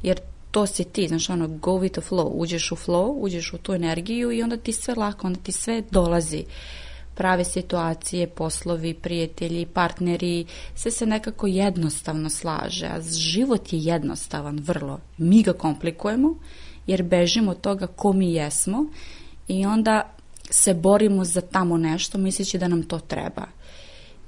Jer 0.02 0.20
to 0.52 0.66
si 0.66 0.84
ti, 0.84 1.08
znaš, 1.08 1.30
ono, 1.30 1.48
go 1.48 1.70
with 1.70 1.92
the 1.92 2.00
flow, 2.00 2.30
uđeš 2.34 2.72
u 2.72 2.76
flow, 2.76 3.14
uđeš 3.18 3.52
u 3.52 3.58
tu 3.58 3.72
energiju 3.72 4.32
i 4.32 4.42
onda 4.42 4.56
ti 4.56 4.72
sve 4.72 4.94
lako, 4.94 5.26
onda 5.26 5.40
ti 5.40 5.52
sve 5.52 5.82
dolazi. 5.90 6.44
Prave 7.14 7.44
situacije, 7.44 8.26
poslovi, 8.26 8.94
prijatelji, 8.94 9.66
partneri, 9.66 10.46
sve 10.74 10.90
se 10.90 11.06
nekako 11.06 11.46
jednostavno 11.46 12.30
slaže, 12.30 12.86
a 12.86 13.00
život 13.02 13.72
je 13.72 13.78
jednostavan, 13.78 14.58
vrlo. 14.58 15.00
Mi 15.18 15.42
ga 15.42 15.52
komplikujemo, 15.52 16.34
jer 16.86 17.02
bežimo 17.02 17.50
od 17.50 17.60
toga 17.60 17.86
ko 17.86 18.12
mi 18.12 18.32
jesmo 18.32 18.86
i 19.48 19.66
onda 19.66 20.14
se 20.50 20.74
borimo 20.74 21.24
za 21.24 21.40
tamo 21.40 21.76
nešto 21.76 22.18
misleći 22.18 22.58
da 22.58 22.68
nam 22.68 22.82
to 22.82 22.98
treba. 22.98 23.46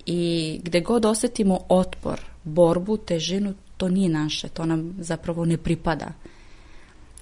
I 0.06 0.60
gde 0.62 0.80
god 0.80 1.04
osetimo 1.04 1.60
otpor, 1.68 2.20
borbu, 2.44 2.96
težinu, 2.96 3.54
to 3.84 3.88
nije 3.88 4.08
naše, 4.08 4.48
to 4.48 4.66
nam 4.66 4.94
zapravo 4.98 5.44
ne 5.44 5.56
pripada. 5.56 6.12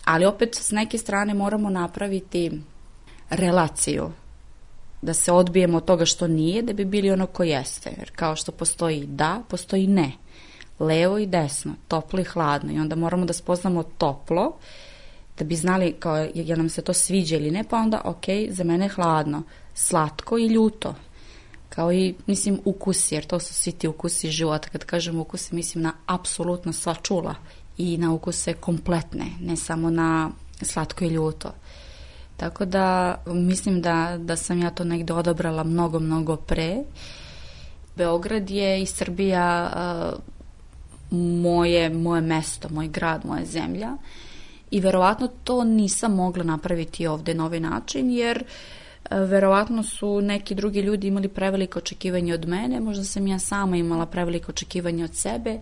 Ali 0.05 0.27
opet 0.27 0.55
s 0.55 0.71
neke 0.71 0.99
strane 0.99 1.35
moramo 1.35 1.71
napraviti 1.71 2.51
relaciju, 3.31 4.11
da 5.03 5.15
se 5.15 5.33
odbijemo 5.33 5.77
od 5.77 5.85
toga 5.85 6.07
što 6.07 6.29
nije, 6.29 6.63
da 6.63 6.73
bi 6.73 6.85
bili 6.85 7.11
ono 7.11 7.27
ko 7.27 7.43
jeste. 7.43 7.91
Jer 7.99 8.11
kao 8.17 8.37
što 8.37 8.53
postoji 8.53 9.07
da, 9.07 9.43
postoji 9.49 9.87
ne. 9.87 10.13
Levo 10.79 11.19
i 11.19 11.27
desno, 11.27 11.75
toplo 11.89 12.21
i 12.21 12.25
hladno. 12.25 12.73
I 12.73 12.79
onda 12.79 12.97
moramo 12.97 13.25
da 13.25 13.33
spoznamo 13.33 13.83
toplo, 13.83 14.57
da 15.39 15.45
bi 15.45 15.57
znali 15.57 15.93
kao 15.99 16.17
je 16.35 16.57
nam 16.57 16.69
se 16.69 16.83
to 16.83 16.93
sviđa 16.93 17.37
ili 17.37 17.51
ne, 17.51 17.65
pa 17.65 17.77
onda 17.77 18.01
ok, 18.05 18.27
za 18.51 18.65
mene 18.65 18.85
je 18.85 18.95
hladno, 18.95 19.43
slatko 19.75 20.39
i 20.39 20.47
ljuto 20.47 20.95
kao 21.75 21.93
i, 21.93 22.15
mislim, 22.27 22.61
ukusi, 22.65 23.15
jer 23.15 23.25
to 23.25 23.41
su 23.41 23.55
svi 23.55 23.73
ti 23.73 23.89
ukusi 23.89 24.31
života. 24.31 24.69
Kad 24.69 24.85
kažem 24.85 25.21
ukusi, 25.21 25.55
mislim 25.55 25.85
na 25.85 25.93
apsolutno 26.07 26.73
sva 26.73 26.95
čula 26.95 27.35
i 27.79 27.97
na 27.99 28.13
ukuse 28.13 28.53
kompletne, 28.53 29.27
ne 29.41 29.57
samo 29.57 29.91
na 29.91 30.31
slatko 30.63 31.05
i 31.05 31.09
ljuto. 31.09 31.53
Tako 32.37 32.65
da 32.65 33.17
mislim 33.27 33.81
da, 33.83 34.19
da 34.19 34.37
sam 34.37 34.61
ja 34.63 34.71
to 34.71 34.85
negde 34.85 35.13
odabrala 35.13 35.65
mnogo, 35.65 35.99
mnogo 35.99 36.37
pre. 36.37 36.77
Beograd 37.97 38.51
je 38.51 38.83
i 38.83 38.87
Srbija 38.87 39.73
uh, 39.73 40.21
moje, 41.19 41.91
moje 41.91 42.21
mesto, 42.21 42.69
moj 42.69 42.89
grad, 42.89 43.27
moja 43.27 43.45
zemlja 43.45 43.97
i 44.71 44.81
verovatno 44.81 45.29
to 45.45 45.65
nisam 45.65 46.15
mogla 46.15 46.45
napraviti 46.45 47.07
ovde 47.07 47.35
na 47.35 47.45
ovaj 47.45 47.61
način 47.61 48.11
jer 48.11 48.39
uh, 48.39 48.82
Verovatno 49.13 49.83
su 49.83 50.21
neki 50.21 50.55
drugi 50.55 50.81
ljudi 50.81 51.07
imali 51.07 51.29
prevelike 51.29 51.79
očekivanje 51.79 52.35
od 52.35 52.49
mene, 52.49 52.81
možda 52.81 53.05
sam 53.05 53.27
ja 53.27 53.39
sama 53.39 53.77
imala 53.77 54.07
prevelike 54.07 54.47
očekivanje 54.49 55.05
od 55.05 55.15
sebe 55.15 55.61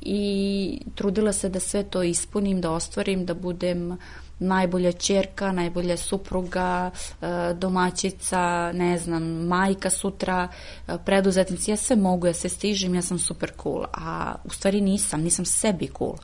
i 0.00 0.80
trudila 0.94 1.32
se 1.32 1.48
da 1.48 1.60
sve 1.60 1.82
to 1.82 2.02
ispunim, 2.02 2.60
da 2.60 2.70
ostvarim, 2.70 3.26
da 3.26 3.34
budem 3.34 3.98
najbolja 4.38 4.92
čerka, 4.92 5.52
najbolja 5.52 5.96
supruga, 5.96 6.90
e, 7.22 7.54
domaćica, 7.54 8.72
ne 8.72 8.98
znam, 8.98 9.22
majka 9.46 9.90
sutra, 9.90 10.48
e, 10.88 10.98
preduzetnici, 11.04 11.70
ja 11.70 11.76
sve 11.76 11.96
mogu, 11.96 12.26
ja 12.26 12.34
se 12.34 12.48
stižim, 12.48 12.94
ja 12.94 13.02
sam 13.02 13.18
super 13.18 13.52
cool, 13.62 13.84
a 13.92 14.34
u 14.44 14.50
stvari 14.50 14.80
nisam, 14.80 15.20
nisam 15.20 15.44
sebi 15.44 15.88
cool. 15.98 16.16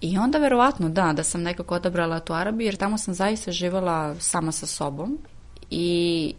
I 0.00 0.18
onda 0.18 0.38
verovatno 0.38 0.88
da, 0.88 1.12
da 1.12 1.22
sam 1.22 1.42
nekako 1.42 1.74
odabrala 1.74 2.20
tu 2.20 2.32
Arabiju, 2.32 2.66
jer 2.66 2.76
tamo 2.76 2.98
sam 2.98 3.14
zaista 3.14 3.52
živala 3.52 4.14
sama 4.20 4.52
sa 4.52 4.66
sobom 4.66 5.18
i 5.70 6.34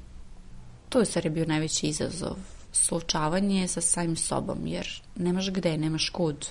to 0.90 1.00
je 1.00 1.06
stvari 1.06 1.30
bio 1.30 1.46
najveći 1.46 1.88
izazov, 1.88 2.36
suočavanje 2.72 3.68
sa 3.68 3.82
samim 3.82 4.16
sobom, 4.16 4.68
jer 4.68 5.02
nemaš 5.16 5.50
gde, 5.52 5.78
nemaš 5.78 6.10
kud, 6.10 6.48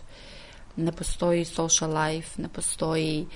ne 0.77 0.93
postoji 0.93 1.45
social 1.45 1.91
life, 2.05 2.43
ne 2.43 2.49
postoji 2.49 3.27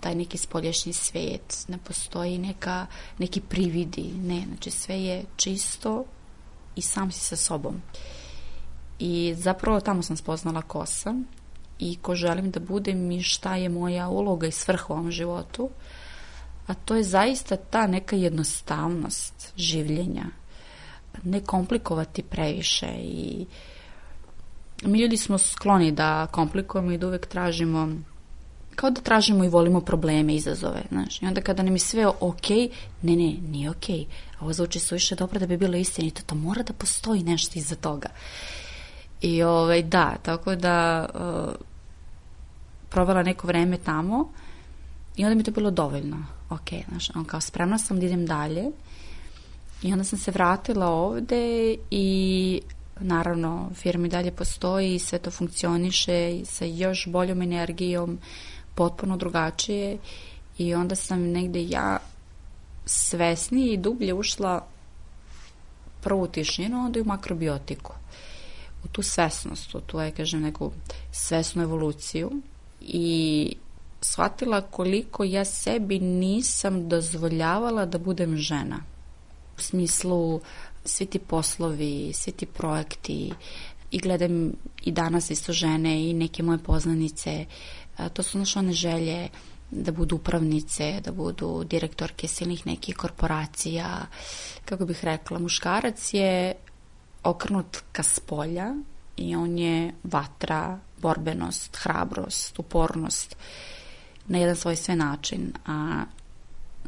taj 0.00 0.14
neki 0.14 0.38
spoljašnji 0.38 0.92
svet, 0.92 1.64
ne 1.68 1.78
postoji 1.78 2.38
neka, 2.38 2.86
neki 3.18 3.40
prividi, 3.40 4.12
ne, 4.22 4.44
znači 4.46 4.70
sve 4.70 5.02
je 5.02 5.24
čisto 5.36 6.04
i 6.76 6.82
sam 6.82 7.12
si 7.12 7.20
sa 7.20 7.36
sobom. 7.36 7.82
I 8.98 9.34
zapravo 9.38 9.80
tamo 9.80 10.02
sam 10.02 10.16
spoznala 10.16 10.62
ko 10.62 10.86
sam 10.86 11.24
i 11.78 11.96
ko 11.96 12.14
želim 12.14 12.50
da 12.50 12.60
budem 12.60 13.10
i 13.10 13.22
šta 13.22 13.56
je 13.56 13.68
moja 13.68 14.08
uloga 14.08 14.46
i 14.46 14.52
svrha 14.52 14.86
u 14.88 14.92
ovom 14.92 15.10
životu. 15.10 15.70
A 16.66 16.74
to 16.74 16.96
je 16.96 17.04
zaista 17.04 17.56
ta 17.56 17.86
neka 17.86 18.16
jednostavnost 18.16 19.52
življenja. 19.56 20.24
Ne 21.24 21.40
komplikovati 21.40 22.22
previše 22.22 22.86
i 22.86 23.46
mi 24.82 25.00
ljudi 25.00 25.16
smo 25.16 25.38
skloni 25.38 25.92
da 25.92 26.26
komplikujemo 26.26 26.92
i 26.92 26.98
da 26.98 27.06
uvek 27.06 27.26
tražimo 27.26 27.88
kao 28.76 28.90
da 28.90 29.00
tražimo 29.00 29.44
i 29.44 29.48
volimo 29.48 29.80
probleme, 29.80 30.34
izazove, 30.34 30.82
znaš. 30.90 31.22
I 31.22 31.26
onda 31.26 31.40
kada 31.40 31.62
nam 31.62 31.74
je 31.74 31.78
sve 31.78 32.06
ok, 32.06 32.50
ne, 33.02 33.16
ne, 33.16 33.34
nije 33.48 33.70
ok. 33.70 33.88
A 34.38 34.44
ovo 34.44 34.52
zvuči 34.52 34.78
suviše 34.78 35.14
dobro 35.14 35.38
da 35.40 35.46
bi 35.46 35.56
bilo 35.56 35.76
istinito. 35.76 36.22
To 36.26 36.34
mora 36.34 36.62
da 36.62 36.72
postoji 36.72 37.22
nešto 37.22 37.58
iza 37.58 37.74
toga. 37.74 38.08
I 39.20 39.42
ovaj, 39.42 39.82
da, 39.82 40.16
tako 40.22 40.54
da 40.54 41.06
uh, 41.14 41.54
provela 42.90 43.22
neko 43.22 43.46
vreme 43.46 43.78
tamo 43.78 44.28
i 45.16 45.24
onda 45.24 45.34
mi 45.34 45.42
to 45.42 45.50
bilo 45.50 45.70
dovoljno. 45.70 46.35
Ok, 46.50 46.70
znaš, 46.88 47.10
on 47.14 47.24
kao 47.24 47.40
spremna 47.40 47.78
sam 47.78 48.00
da 48.00 48.06
idem 48.06 48.26
dalje. 48.26 48.64
I 49.82 49.92
onda 49.92 50.04
sam 50.04 50.18
se 50.18 50.30
vratila 50.30 50.86
ovde 50.86 51.76
i 51.90 52.60
naravno 53.00 53.70
firma 53.74 54.06
i 54.06 54.10
dalje 54.10 54.30
postoji 54.30 54.94
i 54.94 54.98
sve 54.98 55.18
to 55.18 55.30
funkcioniše 55.30 56.40
sa 56.44 56.64
još 56.64 57.06
boljom 57.06 57.42
energijom, 57.42 58.18
potpuno 58.74 59.16
drugačije 59.16 59.98
i 60.58 60.74
onda 60.74 60.94
sam 60.94 61.22
negde 61.22 61.62
ja 61.62 61.98
svesnije 62.86 63.72
i 63.72 63.76
dublje 63.76 64.14
ušla 64.14 64.66
prvo 66.02 66.22
u 66.22 66.26
tišinu, 66.26 66.84
onda 66.84 66.98
i 66.98 67.02
u 67.02 67.04
makrobiotiku. 67.04 67.92
U 68.84 68.88
tu 68.88 69.02
svesnost, 69.02 69.74
u 69.74 69.80
tu, 69.80 70.00
ja 70.00 70.10
kažem, 70.10 70.40
neku 70.40 70.72
svesnu 71.12 71.62
evoluciju 71.62 72.30
i 72.80 73.56
shvatila 74.10 74.60
koliko 74.60 75.24
ja 75.24 75.44
sebi 75.44 75.98
nisam 75.98 76.88
dozvoljavala 76.88 77.86
da 77.86 77.98
budem 77.98 78.36
žena. 78.36 78.80
U 79.58 79.60
smislu 79.60 80.40
svi 80.84 81.06
ti 81.06 81.18
poslovi, 81.18 82.12
svi 82.12 82.32
ti 82.32 82.46
projekti 82.46 83.32
i 83.90 83.98
gledam 83.98 84.52
i 84.84 84.92
danas 84.92 85.30
isto 85.30 85.52
žene 85.52 86.10
i 86.10 86.12
neke 86.12 86.42
moje 86.42 86.58
poznanice 86.58 87.46
to 88.12 88.22
su 88.22 88.38
naš 88.38 88.56
one 88.56 88.72
želje 88.72 89.28
da 89.70 89.92
budu 89.92 90.16
upravnice, 90.16 91.00
da 91.04 91.12
budu 91.12 91.64
direktorke 91.64 92.28
silnih 92.28 92.66
nekih 92.66 92.96
korporacija. 92.96 94.06
Kako 94.64 94.86
bih 94.86 95.04
rekla, 95.04 95.38
muškarac 95.38 96.14
je 96.14 96.54
okrenut 97.24 97.76
ka 97.92 98.02
spolja 98.02 98.74
i 99.16 99.36
on 99.36 99.58
je 99.58 99.92
vatra, 100.02 100.78
borbenost, 101.02 101.76
hrabrost, 101.76 102.58
upornost 102.58 103.36
na 104.28 104.38
jedan 104.38 104.56
svoj 104.56 104.76
sve 104.76 104.96
način, 104.96 105.52
a 105.66 106.04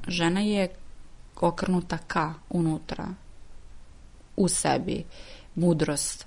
žena 0.08 0.40
je 0.40 0.68
okrenuta 1.40 1.98
ka 1.98 2.34
unutra, 2.50 3.08
u 4.36 4.48
sebi, 4.48 5.04
mudrost, 5.54 6.26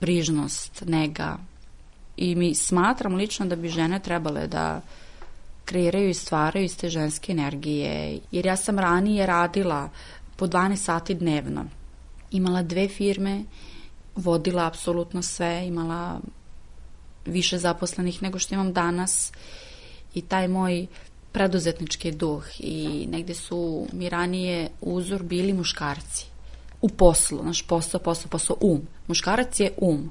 brižnost, 0.00 0.82
nega, 0.86 1.38
i 2.16 2.34
mi 2.34 2.54
smatram 2.54 3.14
lično 3.14 3.46
da 3.46 3.56
bi 3.56 3.68
žene 3.68 4.00
trebale 4.00 4.46
da 4.46 4.80
kreiraju 5.64 6.08
i 6.08 6.14
stvaraju 6.14 6.64
iz 6.64 6.76
te 6.76 6.88
ženske 6.88 7.32
energije, 7.32 8.18
jer 8.30 8.46
ja 8.46 8.56
sam 8.56 8.78
ranije 8.78 9.26
radila 9.26 9.88
po 10.36 10.46
12 10.46 10.76
sati 10.76 11.14
dnevno. 11.14 11.64
Imala 12.30 12.62
dve 12.62 12.88
firme, 12.88 13.44
vodila 14.16 14.66
apsolutno 14.66 15.22
sve, 15.22 15.66
imala 15.66 16.20
više 17.26 17.58
zaposlenih 17.58 18.22
nego 18.22 18.38
što 18.38 18.54
imam 18.54 18.72
danas 18.72 19.32
i 20.14 20.22
taj 20.22 20.48
moj 20.48 20.86
preduzetnički 21.32 22.12
duh 22.12 22.44
i 22.58 23.06
negde 23.10 23.34
su 23.34 23.86
mi 23.92 24.08
ranije 24.08 24.68
uzor 24.80 25.22
bili 25.22 25.52
muškarci 25.52 26.26
u 26.84 26.88
poslu, 26.88 27.42
naš 27.42 27.62
posao, 27.62 28.00
posao, 28.00 28.28
posao, 28.30 28.56
um. 28.60 28.82
Muškarac 29.06 29.60
je 29.60 29.72
um, 29.76 30.10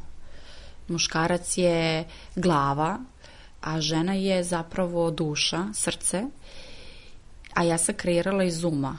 Muškarac 0.87 1.57
je 1.57 2.05
glava, 2.35 2.99
a 3.61 3.81
žena 3.81 4.13
je 4.13 4.43
zapravo 4.43 5.11
duša, 5.11 5.65
srce, 5.73 6.23
a 7.53 7.63
ja 7.63 7.77
sam 7.77 7.95
kreirala 7.95 8.43
iz 8.43 8.63
uma. 8.63 8.97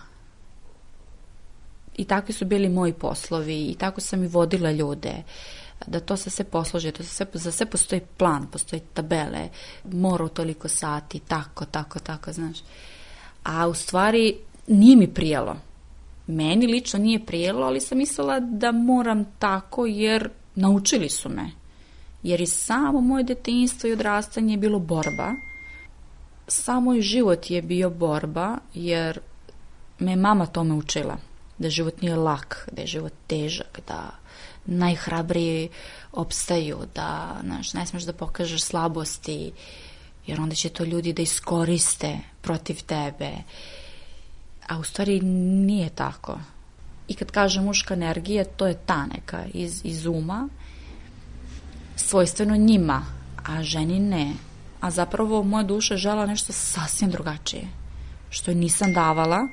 I 1.97 2.05
takvi 2.05 2.35
su 2.35 2.45
bili 2.45 2.69
moji 2.69 2.93
poslovi 2.93 3.67
i 3.67 3.75
tako 3.75 4.01
sam 4.01 4.25
i 4.25 4.29
vodila 4.29 4.71
ljude 4.71 5.23
da 5.87 6.01
to 6.01 6.17
se 6.17 6.31
sve 6.31 6.45
posloži, 6.45 6.93
to 6.93 7.03
se 7.03 7.09
sve, 7.09 7.27
za 7.33 7.53
sve 7.53 7.67
postoji 7.67 8.01
plan, 8.17 8.47
postoji 8.47 8.83
tabele, 8.95 9.49
mora 9.85 10.25
u 10.25 10.29
toliko 10.29 10.69
sati, 10.69 11.19
tako, 11.19 11.65
tako, 11.65 11.99
tako, 11.99 12.33
znaš. 12.33 12.59
A 13.45 13.69
u 13.69 13.75
stvari 13.75 14.37
nije 14.67 14.97
mi 14.97 15.15
prijelo. 15.15 15.57
Meni 16.27 16.67
lično 16.67 16.99
nije 16.99 17.27
prijelo, 17.27 17.67
ali 17.67 17.81
sam 17.81 17.99
mislila 17.99 18.41
da 18.41 18.73
moram 18.73 19.25
tako 19.39 19.87
jer 19.87 20.31
naučili 20.55 21.09
su 21.09 21.29
me 21.29 21.65
jer 22.25 22.41
i 22.41 22.47
samo 22.47 23.01
moje 23.01 23.25
detinjstvo 23.25 23.89
i 23.89 23.93
odrastanje 23.93 24.53
je 24.53 24.59
bilo 24.59 24.79
borba. 24.79 25.33
Samo 26.49 26.95
i 26.95 27.03
život 27.03 27.51
je 27.51 27.63
bio 27.63 27.91
borba, 27.91 28.59
jer 28.75 29.21
me 29.99 30.17
mama 30.17 30.47
tome 30.47 30.75
učila. 30.75 31.17
Da 31.59 31.71
život 31.71 32.01
nije 32.03 32.17
lak, 32.17 32.69
da 32.73 32.81
je 32.81 32.87
život 32.87 33.13
težak, 33.27 33.81
da 33.89 34.11
najhrabriji 34.67 35.69
opstaju, 36.13 36.79
da 36.95 37.37
znaš, 37.45 37.75
ne 37.75 37.87
smeš 37.87 38.03
da 38.03 38.13
pokažeš 38.13 38.63
slabosti, 38.63 39.53
jer 40.27 40.41
onda 40.41 40.55
će 40.55 40.69
to 40.69 40.85
ljudi 40.85 41.13
da 41.13 41.23
iskoriste 41.23 42.19
protiv 42.41 42.83
tebe. 42.83 43.31
A 44.69 44.79
u 44.79 44.85
stvari 44.85 45.21
nije 45.21 45.91
tako. 45.91 46.39
I 47.09 47.15
kad 47.15 47.31
kažem 47.31 47.65
muška 47.65 47.95
energija, 47.95 48.45
to 48.45 48.67
je 48.67 48.75
ta 48.87 49.07
neka 49.07 49.45
iz, 49.55 49.81
iz 49.85 50.07
uma, 50.07 50.49
svojstveno 51.97 52.57
njima, 52.57 53.07
a 53.45 53.63
ženi 53.63 54.01
ne. 54.01 54.33
A 54.81 54.91
zapravo 54.91 55.43
moja 55.43 55.63
duša 55.63 55.97
žela 55.97 56.27
nešto 56.27 56.53
sasvim 56.53 57.11
drugačije, 57.11 57.69
što 58.31 58.51
je 58.51 58.55
nisam 58.55 58.93
davala, 58.93 59.49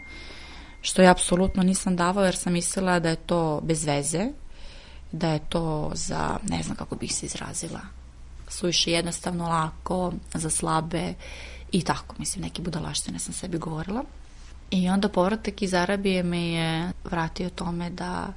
što 0.81 1.01
je 1.01 1.07
apsolutno 1.07 1.63
nisam 1.63 1.95
davala 1.95 2.25
jer 2.25 2.35
sam 2.35 2.53
mislila 2.53 2.99
da 2.99 3.09
je 3.09 3.15
to 3.15 3.61
bez 3.63 3.85
veze, 3.85 4.27
da 5.11 5.29
je 5.29 5.39
to 5.49 5.91
za, 5.93 6.37
ne 6.49 6.63
znam 6.63 6.77
kako 6.77 6.95
bih 6.95 7.15
se 7.15 7.25
izrazila, 7.25 7.81
suviše 8.47 8.91
jednostavno 8.91 9.47
lako, 9.47 10.13
za 10.33 10.49
slabe 10.49 11.13
i 11.71 11.81
tako, 11.81 12.15
mislim, 12.17 12.43
neke 12.43 12.61
budalaštine 12.61 13.19
sam 13.19 13.33
sebi 13.33 13.57
govorila. 13.57 14.03
I 14.71 14.89
onda 14.89 15.09
povratak 15.09 15.61
iz 15.61 15.73
Arabije 15.73 16.23
me 16.23 16.47
je 16.47 16.91
vratio 17.03 17.49
tome 17.49 17.89
da 17.89 18.33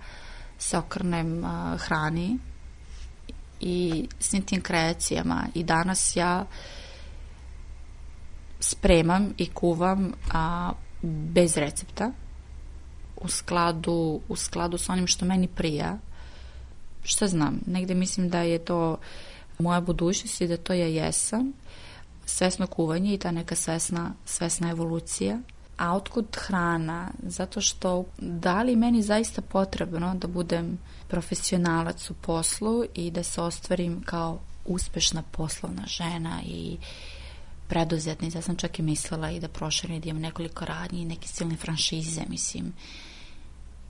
se 0.58 0.78
okrnem 0.78 1.44
hrani, 1.78 2.38
i 3.60 4.08
svim 4.18 4.42
tim 4.42 4.60
kreacijama. 4.60 5.46
I 5.54 5.64
danas 5.64 6.16
ja 6.16 6.46
spremam 8.60 9.34
i 9.38 9.46
kuvam 9.46 10.12
a, 10.32 10.72
bez 11.02 11.56
recepta 11.56 12.10
u 13.16 13.28
skladu, 13.28 14.20
u 14.28 14.36
skladu 14.36 14.78
sa 14.78 14.92
onim 14.92 15.06
što 15.06 15.24
meni 15.24 15.48
prija 15.48 15.98
šta 17.04 17.26
znam, 17.28 17.60
negde 17.66 17.94
mislim 17.94 18.28
da 18.28 18.40
je 18.40 18.58
to 18.58 18.98
moja 19.58 19.80
budućnost 19.80 20.40
i 20.40 20.48
da 20.48 20.56
to 20.56 20.72
ja 20.72 20.86
jesam 20.86 21.52
svesno 22.26 22.66
kuvanje 22.66 23.14
i 23.14 23.18
ta 23.18 23.30
neka 23.30 23.54
svesna, 23.54 24.14
svesna 24.24 24.70
evolucija 24.70 25.38
A 25.76 25.96
otkud 25.96 26.36
hrana? 26.36 27.10
Zato 27.22 27.60
što 27.60 28.04
da 28.18 28.62
li 28.62 28.76
meni 28.76 29.02
zaista 29.02 29.42
potrebno 29.42 30.14
da 30.14 30.28
budem 30.28 30.78
profesionalac 31.08 32.10
u 32.10 32.14
poslu 32.14 32.84
i 32.94 33.10
da 33.10 33.22
se 33.22 33.40
ostvarim 33.40 34.02
kao 34.02 34.40
uspešna 34.64 35.22
poslovna 35.22 35.86
žena 35.86 36.40
i 36.46 36.76
preduzetnica. 37.68 38.38
Ja 38.38 38.42
sam 38.42 38.56
čak 38.56 38.78
i 38.78 38.82
mislila 38.82 39.30
i 39.30 39.40
da 39.40 39.48
proširim 39.48 40.00
da 40.00 40.08
imam 40.08 40.22
nekoliko 40.22 40.64
radnji 40.64 41.02
i 41.02 41.04
neke 41.04 41.28
silne 41.28 41.56
franšize, 41.56 42.22
mislim. 42.28 42.72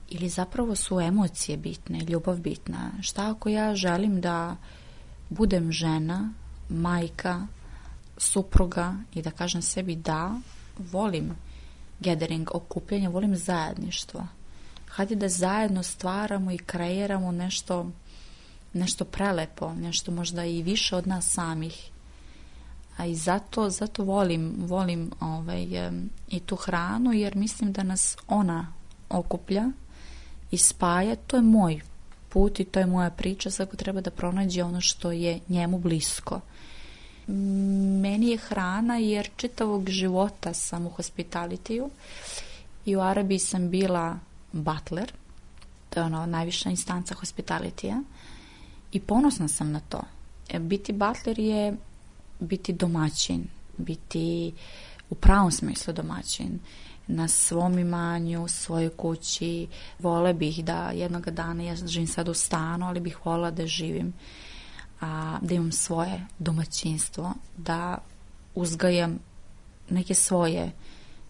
Ili 0.09 0.29
zapravo 0.29 0.75
su 0.75 0.99
emocije 0.99 1.57
bitne, 1.57 1.99
ljubav 1.99 2.39
bitna. 2.39 2.91
Šta 3.01 3.31
ako 3.31 3.49
ja 3.49 3.75
želim 3.75 4.21
da 4.21 4.55
budem 5.29 5.71
žena, 5.71 6.33
majka, 6.69 7.47
supruga 8.17 8.95
i 9.13 9.21
da 9.21 9.31
kažem 9.31 9.61
sebi 9.61 9.95
da, 9.95 10.39
volim 10.77 11.35
gathering, 11.99 12.49
okupljanje, 12.53 13.09
volim 13.09 13.35
zajedništvo. 13.35 14.27
Hajde 14.87 15.15
da 15.15 15.29
zajedno 15.29 15.83
stvaramo 15.83 16.51
i 16.51 16.57
kreiramo 16.57 17.31
nešto, 17.31 17.91
nešto 18.73 19.05
prelepo, 19.05 19.73
nešto 19.73 20.11
možda 20.11 20.45
i 20.45 20.63
više 20.63 20.95
od 20.95 21.07
nas 21.07 21.29
samih. 21.29 21.89
A 22.97 23.05
i 23.05 23.15
zato, 23.15 23.69
zato 23.69 24.03
volim, 24.03 24.55
volim 24.57 25.11
ovaj, 25.19 25.67
i 26.27 26.39
tu 26.39 26.55
hranu, 26.55 27.13
jer 27.13 27.35
mislim 27.35 27.71
da 27.71 27.83
nas 27.83 28.17
ona 28.27 28.73
okuplja 29.09 29.71
i 30.51 30.57
spaja. 30.57 31.15
To 31.15 31.35
je 31.35 31.41
moj 31.41 31.81
put 32.29 32.59
i 32.59 32.65
to 32.65 32.79
je 32.79 32.85
moja 32.85 33.09
priča, 33.09 33.51
svako 33.51 33.75
treba 33.75 34.01
da 34.01 34.11
pronađe 34.11 34.63
ono 34.63 34.81
što 34.81 35.11
je 35.11 35.39
njemu 35.49 35.79
blisko. 35.79 36.41
Meni 38.01 38.27
je 38.27 38.37
hrana 38.37 38.97
jer 38.97 39.29
čitavog 39.35 39.89
života 39.89 40.53
sam 40.53 40.85
u 40.85 40.89
hospitalitiju 40.89 41.89
i 42.85 42.95
u 42.95 43.01
Arabiji 43.01 43.39
sam 43.39 43.69
bila 43.69 44.19
butler, 44.51 45.11
to 45.89 45.99
je 45.99 46.05
ono 46.05 46.25
najviša 46.25 46.69
instanca 46.69 47.15
hospitalitija 47.15 48.01
i 48.91 48.99
ponosna 48.99 49.47
sam 49.47 49.71
na 49.71 49.79
to. 49.79 50.01
E, 50.49 50.59
biti 50.59 50.93
butler 50.93 51.39
je 51.39 51.77
biti 52.39 52.73
domaćin, 52.73 53.47
biti 53.77 54.53
u 55.09 55.15
pravom 55.15 55.51
smislu 55.51 55.93
domaćin 55.93 56.59
na 57.07 57.27
svom 57.27 57.79
imanju, 57.79 58.47
svojoj 58.47 58.89
kući. 58.89 59.67
Vole 59.99 60.33
bih 60.33 60.65
da 60.65 60.91
jednog 60.91 61.29
dana, 61.29 61.63
ja 61.63 61.75
živim 61.75 62.07
sad 62.07 62.29
u 62.29 62.33
stanu, 62.33 62.87
ali 62.87 62.99
bih 62.99 63.25
volila 63.25 63.51
da 63.51 63.67
živim 63.67 64.13
a, 65.01 65.37
da 65.41 65.53
imam 65.53 65.71
svoje 65.71 66.25
domaćinstvo, 66.39 67.33
da 67.57 67.97
uzgajam 68.55 69.19
neke 69.89 70.13
svoje 70.13 70.71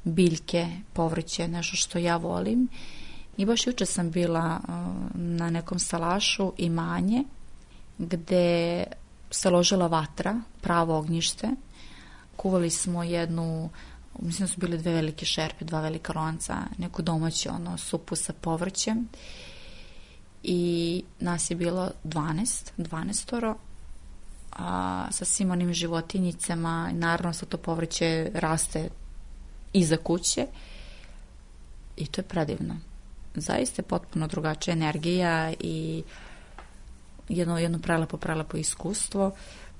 biljke, 0.03 0.67
povrće, 0.93 1.47
nešto 1.47 1.75
što 1.75 1.97
ja 1.97 2.17
volim. 2.17 2.67
I 3.37 3.45
baš 3.45 3.67
juče 3.67 3.85
sam 3.85 4.11
bila 4.11 4.59
na 5.13 5.49
nekom 5.49 5.79
salašu 5.79 6.53
imanje 6.57 7.23
gde 7.97 8.83
se 9.31 9.49
ložila 9.49 9.87
vatra, 9.87 10.41
pravo 10.61 10.97
ognjište. 10.97 11.49
Kuvali 12.35 12.69
smo 12.69 13.03
jednu, 13.03 13.69
mislim 14.19 14.47
da 14.47 14.53
su 14.53 14.59
bile 14.59 14.77
dve 14.77 14.91
velike 14.91 15.25
šerpe, 15.25 15.65
dva 15.65 15.81
velika 15.81 16.13
lonca, 16.15 16.57
neku 16.77 17.01
domaću 17.01 17.49
ono, 17.49 17.77
supu 17.77 18.15
sa 18.15 18.33
povrćem. 18.33 19.07
I 20.43 21.03
nas 21.19 21.51
je 21.51 21.55
bilo 21.55 21.91
12, 22.03 22.71
12 22.77 23.55
a, 24.51 25.07
sa 25.11 25.25
svim 25.25 25.51
onim 25.51 25.73
životinjicama, 25.73 26.91
naravno 26.93 27.33
sa 27.33 27.45
to 27.45 27.57
povrće 27.57 28.31
raste 28.33 28.89
iza 29.73 29.97
kuće. 29.97 30.47
I 31.97 32.07
to 32.07 32.21
je 32.21 32.25
predivno. 32.25 32.75
Zaista 33.35 33.81
je 33.81 33.87
potpuno 33.87 34.27
drugačija 34.27 34.73
energija 34.73 35.53
i 35.59 36.03
jedno, 37.29 37.59
jedno 37.59 37.79
prelepo, 37.79 38.17
prelepo 38.17 38.57
iskustvo, 38.57 39.31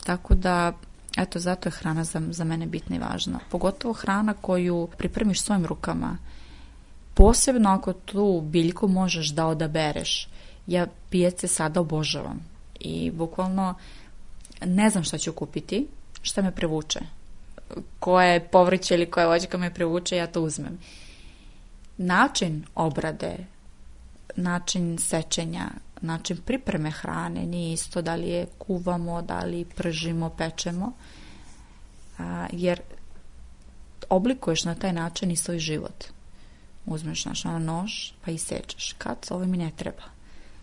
tako 0.03 0.35
da 0.35 0.73
eto, 1.17 1.39
zato 1.39 1.69
je 1.69 1.73
hrana 1.73 2.03
za, 2.03 2.21
za 2.29 2.43
mene 2.43 2.65
bitna 2.65 2.95
i 2.95 2.99
važna. 2.99 3.39
Pogotovo 3.49 3.93
hrana 3.93 4.33
koju 4.33 4.89
pripremiš 4.97 5.41
svojim 5.41 5.65
rukama. 5.65 6.17
Posebno 7.13 7.69
ako 7.69 7.93
tu 7.93 8.41
biljku 8.41 8.87
možeš 8.87 9.29
da 9.29 9.47
odabereš 9.47 10.27
ja 10.67 10.87
pijace 11.09 11.47
sada 11.47 11.79
obožavam 11.79 12.39
i 12.79 13.11
bukvalno 13.11 13.73
ne 14.65 14.89
znam 14.89 15.03
šta 15.03 15.17
ću 15.17 15.33
kupiti, 15.33 15.87
šta 16.21 16.41
me 16.41 16.51
prevuče. 16.51 16.99
Koje 17.99 18.47
povrće 18.47 18.93
ili 18.93 19.11
koja 19.11 19.27
voćka 19.27 19.57
me 19.57 19.73
prevuče, 19.73 20.15
ja 20.15 20.27
to 20.27 20.41
uzmem. 20.41 20.77
Način 21.97 22.65
obrade, 22.75 23.37
način 24.35 24.97
sečenja, 24.97 25.67
način 26.05 26.37
pripreme 26.37 26.91
hrane 26.91 27.45
nije 27.45 27.73
isto 27.73 28.01
da 28.01 28.15
li 28.15 28.29
je 28.29 28.47
kuvamo, 28.57 29.21
da 29.21 29.39
li 29.39 29.65
pržimo, 29.65 30.29
pečemo, 30.29 30.91
a, 32.17 32.47
jer 32.51 32.81
oblikuješ 34.09 34.63
na 34.63 34.75
taj 34.75 34.93
način 34.93 35.31
i 35.31 35.35
svoj 35.35 35.59
život. 35.59 36.03
Uzmeš 36.85 37.25
naš 37.25 37.43
nož 37.43 37.91
pa 38.25 38.31
i 38.31 38.37
sečeš. 38.37 38.93
Kad 38.97 39.17
ovo 39.29 39.45
mi 39.45 39.57
ne 39.57 39.71
treba 39.75 40.15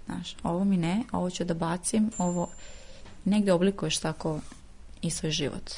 Znaš, 0.07 0.37
ovo 0.43 0.65
mi 0.65 0.77
ne, 0.77 1.03
ovo 1.13 1.31
ću 1.31 1.45
da 1.45 1.55
bacim, 1.55 2.11
ovo 2.19 2.49
negde 3.25 3.53
oblikuješ 3.53 3.99
tako 3.99 4.41
i 5.03 5.11
svoj 5.11 5.31
život. 5.31 5.71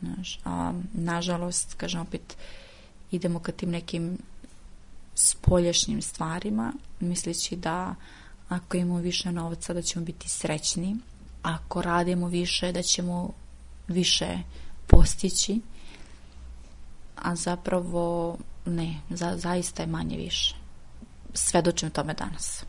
Znaš, 0.00 0.40
a 0.44 0.72
nažalost, 0.92 1.74
kažem 1.74 2.00
opet, 2.00 2.36
idemo 3.10 3.38
ka 3.38 3.52
tim 3.52 3.70
nekim 3.70 4.18
spolješnjim 5.14 6.02
stvarima, 6.02 6.72
misleći 7.00 7.56
da 7.56 7.94
ako 8.50 8.76
imamo 8.76 9.00
više 9.00 9.32
novca 9.32 9.72
da 9.74 9.82
ćemo 9.82 10.04
biti 10.04 10.28
srećni, 10.28 10.96
ako 11.42 11.82
radimo 11.82 12.28
više 12.28 12.72
da 12.72 12.82
ćemo 12.82 13.30
više 13.88 14.38
postići, 14.86 15.60
a 17.16 17.36
zapravo 17.36 18.36
ne, 18.66 19.00
za, 19.10 19.36
zaista 19.36 19.82
je 19.82 19.86
manje 19.86 20.16
više. 20.16 20.54
Svedočim 21.34 21.90
tome 21.90 22.14
danas. 22.14 22.64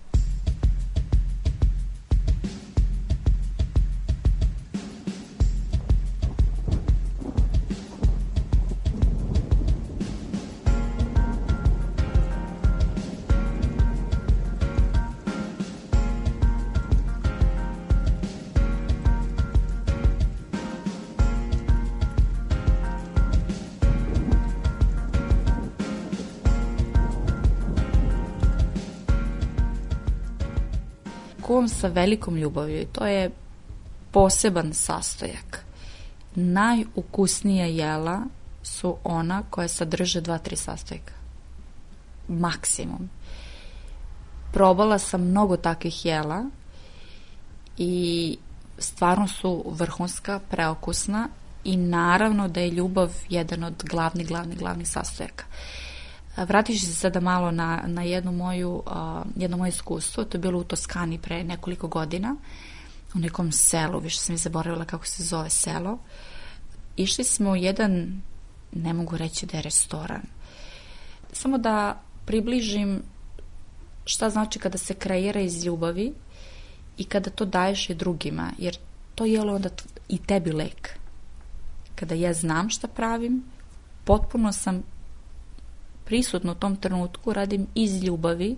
Kuvam 31.62 31.70
sa 31.70 31.88
velikom 31.88 32.38
ljubavlju 32.38 32.82
i 32.82 32.86
to 32.86 33.06
je 33.06 33.30
poseban 34.12 34.74
sastojak. 34.74 35.66
Najukusnija 36.36 37.66
jela 37.66 38.24
su 38.64 38.98
ona 39.04 39.44
koja 39.50 39.68
sadrže 39.68 40.22
dva, 40.22 40.38
tri 40.38 40.56
sastojka. 40.56 41.14
Maksimum. 42.28 43.10
Probala 44.54 45.00
sam 45.00 45.22
mnogo 45.22 45.58
takvih 45.58 46.06
jela 46.06 46.46
i 47.78 48.38
stvarno 48.78 49.28
su 49.28 49.64
vrhunska, 49.68 50.40
preokusna 50.50 51.30
i 51.64 51.78
naravno 51.78 52.48
da 52.48 52.60
je 52.60 52.72
ljubav 52.72 53.14
jedan 53.30 53.64
od 53.64 53.84
glavnih, 53.90 54.28
glavnih, 54.28 54.58
glavnih 54.58 54.90
sastojaka. 54.90 55.46
Vratit 56.38 56.80
ću 56.80 56.86
se 56.86 56.94
sada 56.94 57.20
malo 57.20 57.52
na, 57.52 57.84
na 57.88 58.04
jednu 58.04 58.32
moju, 58.32 58.84
jedno 59.36 59.58
moje 59.58 59.70
iskustvo, 59.70 60.24
to 60.24 60.38
je 60.38 60.42
bilo 60.42 60.60
u 60.60 60.64
Toskani 60.64 61.18
pre 61.18 61.44
nekoliko 61.44 61.88
godina, 61.88 62.36
u 63.16 63.20
nekom 63.20 63.52
selu, 63.52 64.00
više 64.00 64.20
sam 64.20 64.36
i 64.36 64.38
zaboravila 64.38 64.86
kako 64.86 65.06
se 65.06 65.24
zove 65.24 65.50
selo. 65.50 65.98
Išli 66.98 67.24
smo 67.24 67.52
u 67.52 67.56
jedan, 67.56 68.22
ne 68.72 68.94
mogu 68.94 69.18
reći 69.18 69.46
da 69.46 69.58
je 69.58 69.64
restoran, 69.64 70.22
samo 71.34 71.58
da 71.58 72.02
približim 72.26 73.04
šta 74.06 74.30
znači 74.30 74.60
kada 74.60 74.78
se 74.78 74.94
kreira 74.94 75.40
iz 75.40 75.66
ljubavi 75.66 76.14
i 76.98 77.04
kada 77.04 77.30
to 77.30 77.46
daješ 77.46 77.90
i 77.90 77.96
drugima, 77.96 78.52
jer 78.58 78.78
to 79.16 79.26
je 79.26 79.42
onda 79.42 79.70
i 80.10 80.18
tebi 80.18 80.52
lek. 80.52 80.90
Kada 81.96 82.16
ja 82.16 82.34
znam 82.34 82.70
šta 82.70 82.88
pravim, 82.88 83.44
potpuno 84.06 84.54
sam 84.54 84.84
prisutno 86.12 86.52
u 86.52 86.56
tom 86.56 86.76
trenutku 86.76 87.34
radim 87.34 87.68
iz 87.76 88.04
ljubavi, 88.04 88.56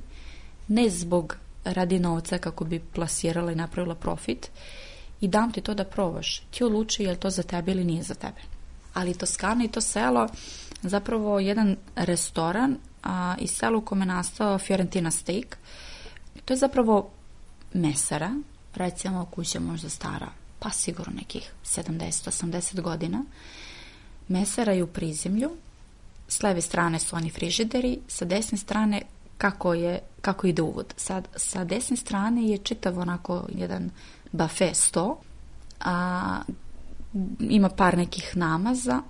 ne 0.67 0.89
zbog 0.89 1.37
radi 1.63 1.99
novca 1.99 2.37
kako 2.37 2.65
bi 2.65 2.79
plasirala 2.79 3.51
i 3.51 3.55
napravila 3.55 3.95
profit 3.95 4.49
i 5.21 5.27
dam 5.27 5.51
ti 5.51 5.61
to 5.61 5.73
da 5.73 5.83
probaš. 5.83 6.39
Ti 6.39 6.63
odluči 6.63 7.03
je 7.03 7.11
li 7.11 7.19
to 7.19 7.29
za 7.29 7.43
tebe 7.43 7.71
ili 7.71 7.83
nije 7.83 8.03
za 8.03 8.13
tebe. 8.13 8.41
Ali 8.93 9.13
Toskana 9.13 9.63
i 9.63 9.67
to 9.67 9.81
selo 9.81 10.27
zapravo 10.81 11.39
jedan 11.39 11.75
restoran 11.95 12.77
a, 13.03 13.35
iz 13.39 13.51
sela 13.51 13.77
u 13.77 13.81
kome 13.81 14.01
je 14.01 14.05
nastao 14.05 14.57
Fiorentina 14.57 15.11
Steak. 15.11 15.57
To 16.45 16.53
je 16.53 16.57
zapravo 16.57 17.11
mesara, 17.73 18.31
recimo 18.75 19.25
kuća 19.25 19.59
možda 19.59 19.89
stara, 19.89 20.29
pa 20.59 20.69
sigurno 20.69 21.13
nekih 21.15 21.51
70-80 21.65 22.81
godina. 22.81 23.23
Mesara 24.27 24.73
je 24.73 24.83
u 24.83 24.87
prizemlju, 24.87 25.51
s 26.33 26.43
leve 26.43 26.61
strane 26.61 26.99
su 26.99 27.15
oni 27.15 27.29
frižideri, 27.29 27.99
sa 28.07 28.25
desne 28.25 28.57
strane 28.57 29.01
kako, 29.37 29.73
je, 29.73 29.99
kako 30.21 30.47
ide 30.47 30.61
uvod. 30.61 30.93
Sad, 30.97 31.27
sa 31.35 31.63
desne 31.63 31.97
strane 31.97 32.47
je 32.47 32.57
čitav 32.57 32.99
onako 32.99 33.45
jedan 33.49 33.89
bafe 34.31 34.73
sto, 34.73 35.17
a, 35.79 36.41
ima 37.39 37.69
par 37.69 37.97
nekih 37.97 38.37
namaza, 38.37 39.01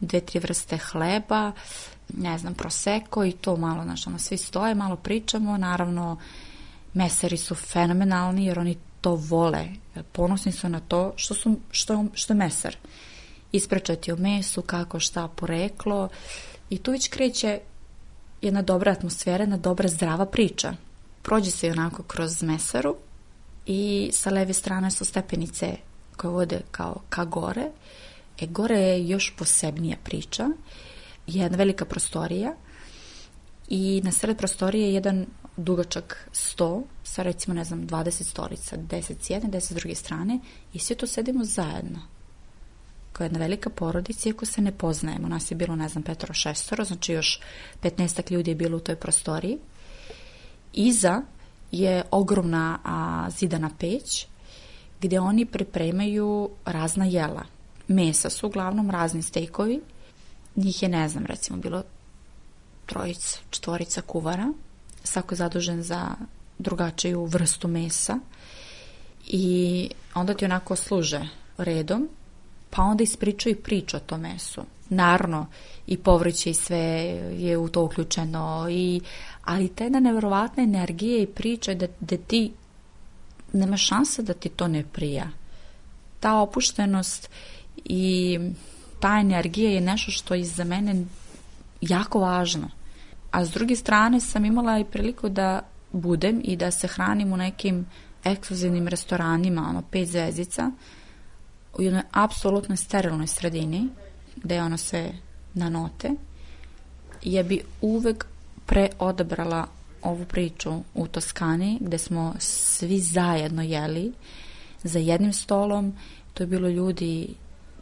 dve, 0.00 0.20
tri 0.20 0.38
vrste 0.38 0.78
hleba, 0.78 1.52
ne 2.16 2.38
znam, 2.38 2.54
proseko 2.54 3.24
i 3.24 3.32
to 3.32 3.56
malo, 3.56 3.82
znaš, 3.84 4.06
ono, 4.06 4.18
svi 4.18 4.36
stoje, 4.36 4.74
malo 4.74 4.96
pričamo, 4.96 5.56
naravno, 5.56 6.16
mesari 6.94 7.36
su 7.36 7.54
fenomenalni 7.54 8.46
jer 8.46 8.58
oni 8.58 8.76
to 9.00 9.14
vole, 9.14 9.68
ponosni 10.12 10.52
su 10.52 10.68
na 10.68 10.80
to 10.80 11.12
što, 11.16 11.34
su, 11.34 11.56
što, 11.70 12.04
što 12.12 12.32
je 12.32 12.36
mesar. 12.36 12.76
Isprečati 13.52 14.12
o 14.12 14.16
mesu, 14.16 14.62
kako 14.62 15.00
šta 15.00 15.28
poreklo 15.28 16.08
i 16.70 16.78
tu 16.78 16.90
već 16.90 17.08
kreće 17.08 17.60
jedna 18.42 18.62
dobra 18.62 18.92
atmosfera, 18.92 19.42
jedna 19.42 19.56
dobra 19.56 19.88
zdrava 19.88 20.26
priča. 20.26 20.74
Prođe 21.22 21.50
se 21.50 21.70
onako 21.70 22.02
kroz 22.02 22.42
mesaru 22.42 22.96
i 23.66 24.10
sa 24.12 24.30
leve 24.30 24.52
strane 24.52 24.90
su 24.90 25.04
stepenice 25.04 25.76
koje 26.16 26.30
vode 26.30 26.60
kao 26.70 27.00
ka 27.08 27.24
gore. 27.24 27.70
E 28.40 28.46
gore 28.46 28.78
je 28.78 29.08
još 29.08 29.34
posebnija 29.38 29.96
priča, 30.04 30.48
jedna 31.26 31.56
velika 31.56 31.84
prostorija 31.84 32.54
i 33.68 34.00
na 34.04 34.12
sred 34.12 34.38
prostorije 34.38 34.86
je 34.86 34.94
jedan 34.94 35.26
dugačak 35.56 36.28
sto 36.32 36.82
sa 37.04 37.22
recimo 37.22 37.54
ne 37.54 37.64
znam 37.64 37.86
20 37.86 38.22
stolica, 38.22 38.76
10 38.76 39.14
s 39.20 39.30
jedne, 39.30 39.50
10 39.50 39.60
s 39.60 39.70
druge 39.70 39.94
strane 39.94 40.38
i 40.72 40.78
svi 40.78 40.94
to 40.94 41.06
sedimo 41.06 41.44
zajedno 41.44 42.17
kao 43.18 43.24
jedna 43.24 43.38
velika 43.38 43.70
porodica, 43.70 44.28
iako 44.28 44.46
se 44.46 44.60
ne 44.60 44.72
poznajemo. 44.72 45.28
Nas 45.28 45.50
je 45.50 45.54
bilo, 45.54 45.76
ne 45.76 45.88
znam, 45.88 46.02
petoro 46.02 46.34
šestoro, 46.34 46.84
znači 46.84 47.12
još 47.12 47.40
15 47.82 48.32
ljudi 48.32 48.50
je 48.50 48.54
bilo 48.54 48.76
u 48.76 48.80
toj 48.80 48.96
prostoriji. 48.96 49.58
Iza 50.72 51.22
je 51.72 52.04
ogromna 52.10 52.78
a, 52.84 53.30
zidana 53.30 53.70
peć 53.78 54.26
gde 55.00 55.20
oni 55.20 55.46
pripremaju 55.46 56.50
razna 56.64 57.04
jela. 57.04 57.44
Mesa 57.88 58.30
su 58.30 58.46
uglavnom 58.46 58.90
razni 58.90 59.22
stejkovi, 59.22 59.80
njih 60.56 60.82
je, 60.82 60.88
ne 60.88 61.08
znam, 61.08 61.26
recimo 61.26 61.58
bilo 61.58 61.82
trojica, 62.86 63.38
čtvorica 63.50 64.02
kuvara, 64.02 64.52
svako 65.04 65.34
je 65.34 65.36
zadužen 65.36 65.82
za 65.82 66.10
drugačiju 66.58 67.24
vrstu 67.24 67.68
mesa 67.68 68.18
i 69.26 69.90
onda 70.14 70.34
ti 70.34 70.44
onako 70.44 70.76
služe 70.76 71.28
redom 71.56 72.08
pa 72.70 72.82
onda 72.82 73.02
ispričaju 73.02 73.56
priču 73.62 73.96
o 73.96 74.00
tom 74.00 74.20
mesu. 74.20 74.62
Naravno, 74.88 75.46
i 75.86 75.96
povrće 75.96 76.50
i 76.50 76.54
sve 76.54 76.78
je 77.38 77.56
u 77.56 77.68
to 77.68 77.82
uključeno, 77.82 78.66
i, 78.70 79.00
ali 79.44 79.68
ta 79.68 79.84
jedna 79.84 80.00
nevjerovatna 80.00 80.62
energija 80.62 81.22
i 81.22 81.26
priča 81.26 81.74
da, 81.74 81.86
da 82.00 82.16
ti 82.16 82.52
nema 83.52 83.76
šanse 83.76 84.22
da 84.22 84.34
ti 84.34 84.48
to 84.48 84.68
ne 84.68 84.84
prija. 84.92 85.30
Ta 86.20 86.36
opuštenost 86.40 87.30
i 87.84 88.38
ta 89.00 89.18
energija 89.20 89.70
je 89.70 89.80
nešto 89.80 90.10
što 90.10 90.34
je 90.34 90.44
za 90.44 90.64
mene 90.64 91.04
jako 91.80 92.18
važno. 92.18 92.70
A 93.30 93.44
s 93.44 93.50
druge 93.50 93.76
strane 93.76 94.20
sam 94.20 94.44
imala 94.44 94.78
i 94.78 94.84
priliku 94.84 95.28
da 95.28 95.60
budem 95.92 96.40
i 96.44 96.56
da 96.56 96.70
se 96.70 96.88
hranim 96.88 97.32
u 97.32 97.36
nekim 97.36 97.86
ekskluzivnim 98.24 98.88
restoranima, 98.88 99.66
ono, 99.70 99.82
pet 99.82 100.08
zvezdica, 100.08 100.70
u 101.78 101.82
jednoj 101.82 102.02
apsolutno 102.12 102.76
sterilnoj 102.76 103.26
sredini, 103.26 103.88
gde 104.36 104.54
je 104.54 104.62
ono 104.62 104.76
sve 104.76 105.12
na 105.54 105.68
note, 105.68 106.10
ja 107.22 107.42
bi 107.42 107.62
uvek 107.80 108.26
preodabrala 108.66 109.66
ovu 110.02 110.24
priču 110.24 110.72
u 110.94 111.06
Toskani, 111.06 111.78
gde 111.80 111.98
smo 111.98 112.34
svi 112.38 113.00
zajedno 113.00 113.62
jeli 113.62 114.12
za 114.82 114.98
jednim 114.98 115.32
stolom. 115.32 115.94
To 116.34 116.42
je 116.42 116.46
bilo 116.46 116.68
ljudi, 116.68 117.34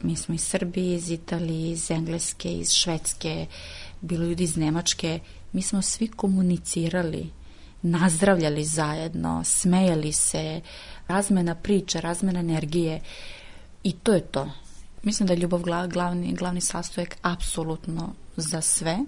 mi 0.03 0.17
smo 0.17 0.35
iz 0.35 0.43
Srbije, 0.43 0.97
iz 0.97 1.11
Italije, 1.11 1.73
iz 1.73 1.91
Engleske, 1.91 2.53
iz 2.53 2.73
Švedske, 2.73 3.47
bilo 4.01 4.25
ljudi 4.25 4.45
iz 4.45 4.57
Nemačke. 4.57 5.21
Mi 5.53 5.63
smo 5.63 5.83
svi 5.83 6.09
komunicirali, 6.09 7.31
nazdravljali 7.83 8.65
zajedno, 8.65 9.45
smejali 9.45 10.13
se, 10.13 10.61
razmena 11.09 11.55
priča, 11.55 12.01
razmena 12.01 12.41
energije. 12.41 13.01
I 13.87 13.93
to 13.93 14.13
je 14.13 14.21
to. 14.21 14.51
Mislim 15.03 15.27
da 15.27 15.33
je 15.33 15.41
ljubav 15.41 15.63
glavni, 15.93 16.35
glavni 16.35 16.61
sastojak 16.61 17.17
apsolutno 17.23 18.13
za 18.37 18.61
sve. 18.61 18.99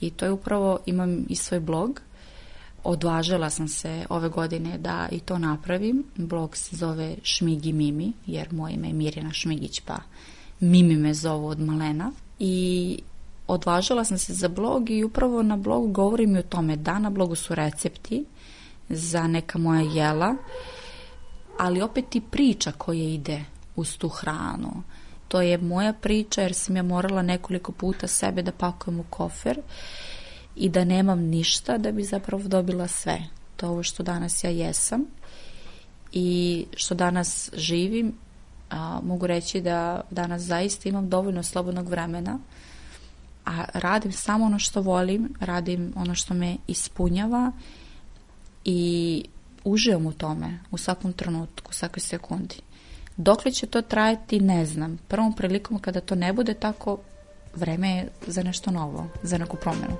I 0.00 0.10
to 0.10 0.24
je 0.24 0.32
upravo, 0.32 0.78
imam 0.86 1.26
i 1.28 1.36
svoj 1.36 1.60
blog. 1.60 2.00
Odvažila 2.84 3.50
sam 3.50 3.68
se 3.68 4.06
ove 4.08 4.28
godine 4.28 4.78
da 4.78 5.08
i 5.12 5.20
to 5.20 5.38
napravim. 5.38 6.04
Blog 6.16 6.56
se 6.56 6.76
zove 6.76 7.16
Šmigi 7.22 7.72
Mimi, 7.72 8.12
jer 8.26 8.52
moje 8.52 8.74
ime 8.74 8.88
je 8.88 8.92
Mirjana 8.94 9.32
Šmigić, 9.32 9.80
pa 9.80 9.96
Mimi 10.60 10.96
me 10.96 11.14
zovu 11.14 11.46
od 11.46 11.60
malena. 11.60 12.12
I 12.38 12.98
odvažila 13.46 14.04
sam 14.04 14.18
se 14.18 14.34
za 14.34 14.48
blog 14.48 14.90
i 14.90 15.04
upravo 15.04 15.42
na 15.42 15.56
blogu 15.56 15.88
govorim 15.88 16.36
i 16.36 16.38
o 16.38 16.42
tome 16.42 16.76
da 16.76 16.98
na 16.98 17.10
blogu 17.10 17.34
su 17.34 17.54
recepti 17.54 18.24
za 18.88 19.26
neka 19.26 19.58
moja 19.58 19.80
jela 19.80 20.36
ali 21.58 21.82
opet 21.82 22.16
i 22.16 22.20
priča 22.20 22.72
koja 22.72 23.04
ide 23.04 23.44
uz 23.76 23.98
tu 23.98 24.08
hranu. 24.08 24.82
To 25.28 25.40
je 25.40 25.58
moja 25.58 25.92
priča 25.92 26.42
jer 26.42 26.54
sam 26.54 26.76
ja 26.76 26.82
morala 26.82 27.22
nekoliko 27.22 27.72
puta 27.72 28.06
sebe 28.06 28.42
da 28.42 28.52
pakujem 28.52 29.00
u 29.00 29.04
kofer 29.10 29.60
i 30.56 30.68
da 30.68 30.84
nemam 30.84 31.20
ništa 31.20 31.78
da 31.78 31.92
bi 31.92 32.04
zapravo 32.04 32.48
dobila 32.48 32.88
sve. 32.88 33.22
To 33.56 33.66
je 33.66 33.70
ovo 33.70 33.82
što 33.82 34.02
danas 34.02 34.44
ja 34.44 34.50
jesam 34.50 35.04
i 36.12 36.66
što 36.76 36.94
danas 36.94 37.50
živim. 37.54 38.12
A, 38.70 39.00
mogu 39.02 39.26
reći 39.26 39.60
da 39.60 40.00
danas 40.10 40.42
zaista 40.42 40.88
imam 40.88 41.08
dovoljno 41.08 41.42
slobodnog 41.42 41.88
vremena 41.88 42.38
a 43.48 43.64
radim 43.74 44.12
samo 44.12 44.44
ono 44.44 44.58
što 44.58 44.80
volim, 44.80 45.34
radim 45.40 45.92
ono 45.96 46.14
što 46.14 46.34
me 46.34 46.56
ispunjava 46.66 47.52
i 48.64 49.24
uživam 49.64 50.06
u 50.06 50.12
tome 50.12 50.58
u 50.70 50.78
svakom 50.78 51.12
trenutku, 51.12 51.70
u 51.70 51.72
svakoj 51.72 52.00
sekundi. 52.00 52.56
Dokle 53.16 53.52
će 53.52 53.66
to 53.66 53.82
trajati, 53.82 54.40
ne 54.40 54.66
znam. 54.66 54.98
Prvom 55.08 55.32
prilikom 55.32 55.78
kada 55.78 56.00
to 56.00 56.14
ne 56.14 56.32
bude 56.32 56.54
tako, 56.54 56.98
vreme 57.54 57.90
je 57.90 58.08
za 58.26 58.42
nešto 58.42 58.70
novo, 58.70 59.08
za 59.22 59.38
neku 59.38 59.56
promenu. 59.56 59.96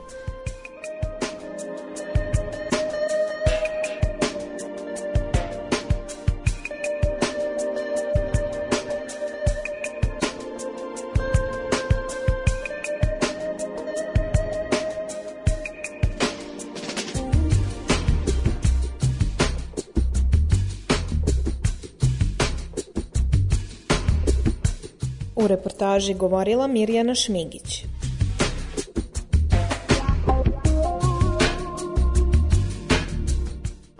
Reportaži 25.48 26.14
govorila 26.14 26.66
Mirjana 26.66 27.14
Šmigić. 27.14 27.84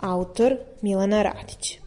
Autor 0.01 0.57
Milena 0.83 1.23
Radić. 1.23 1.79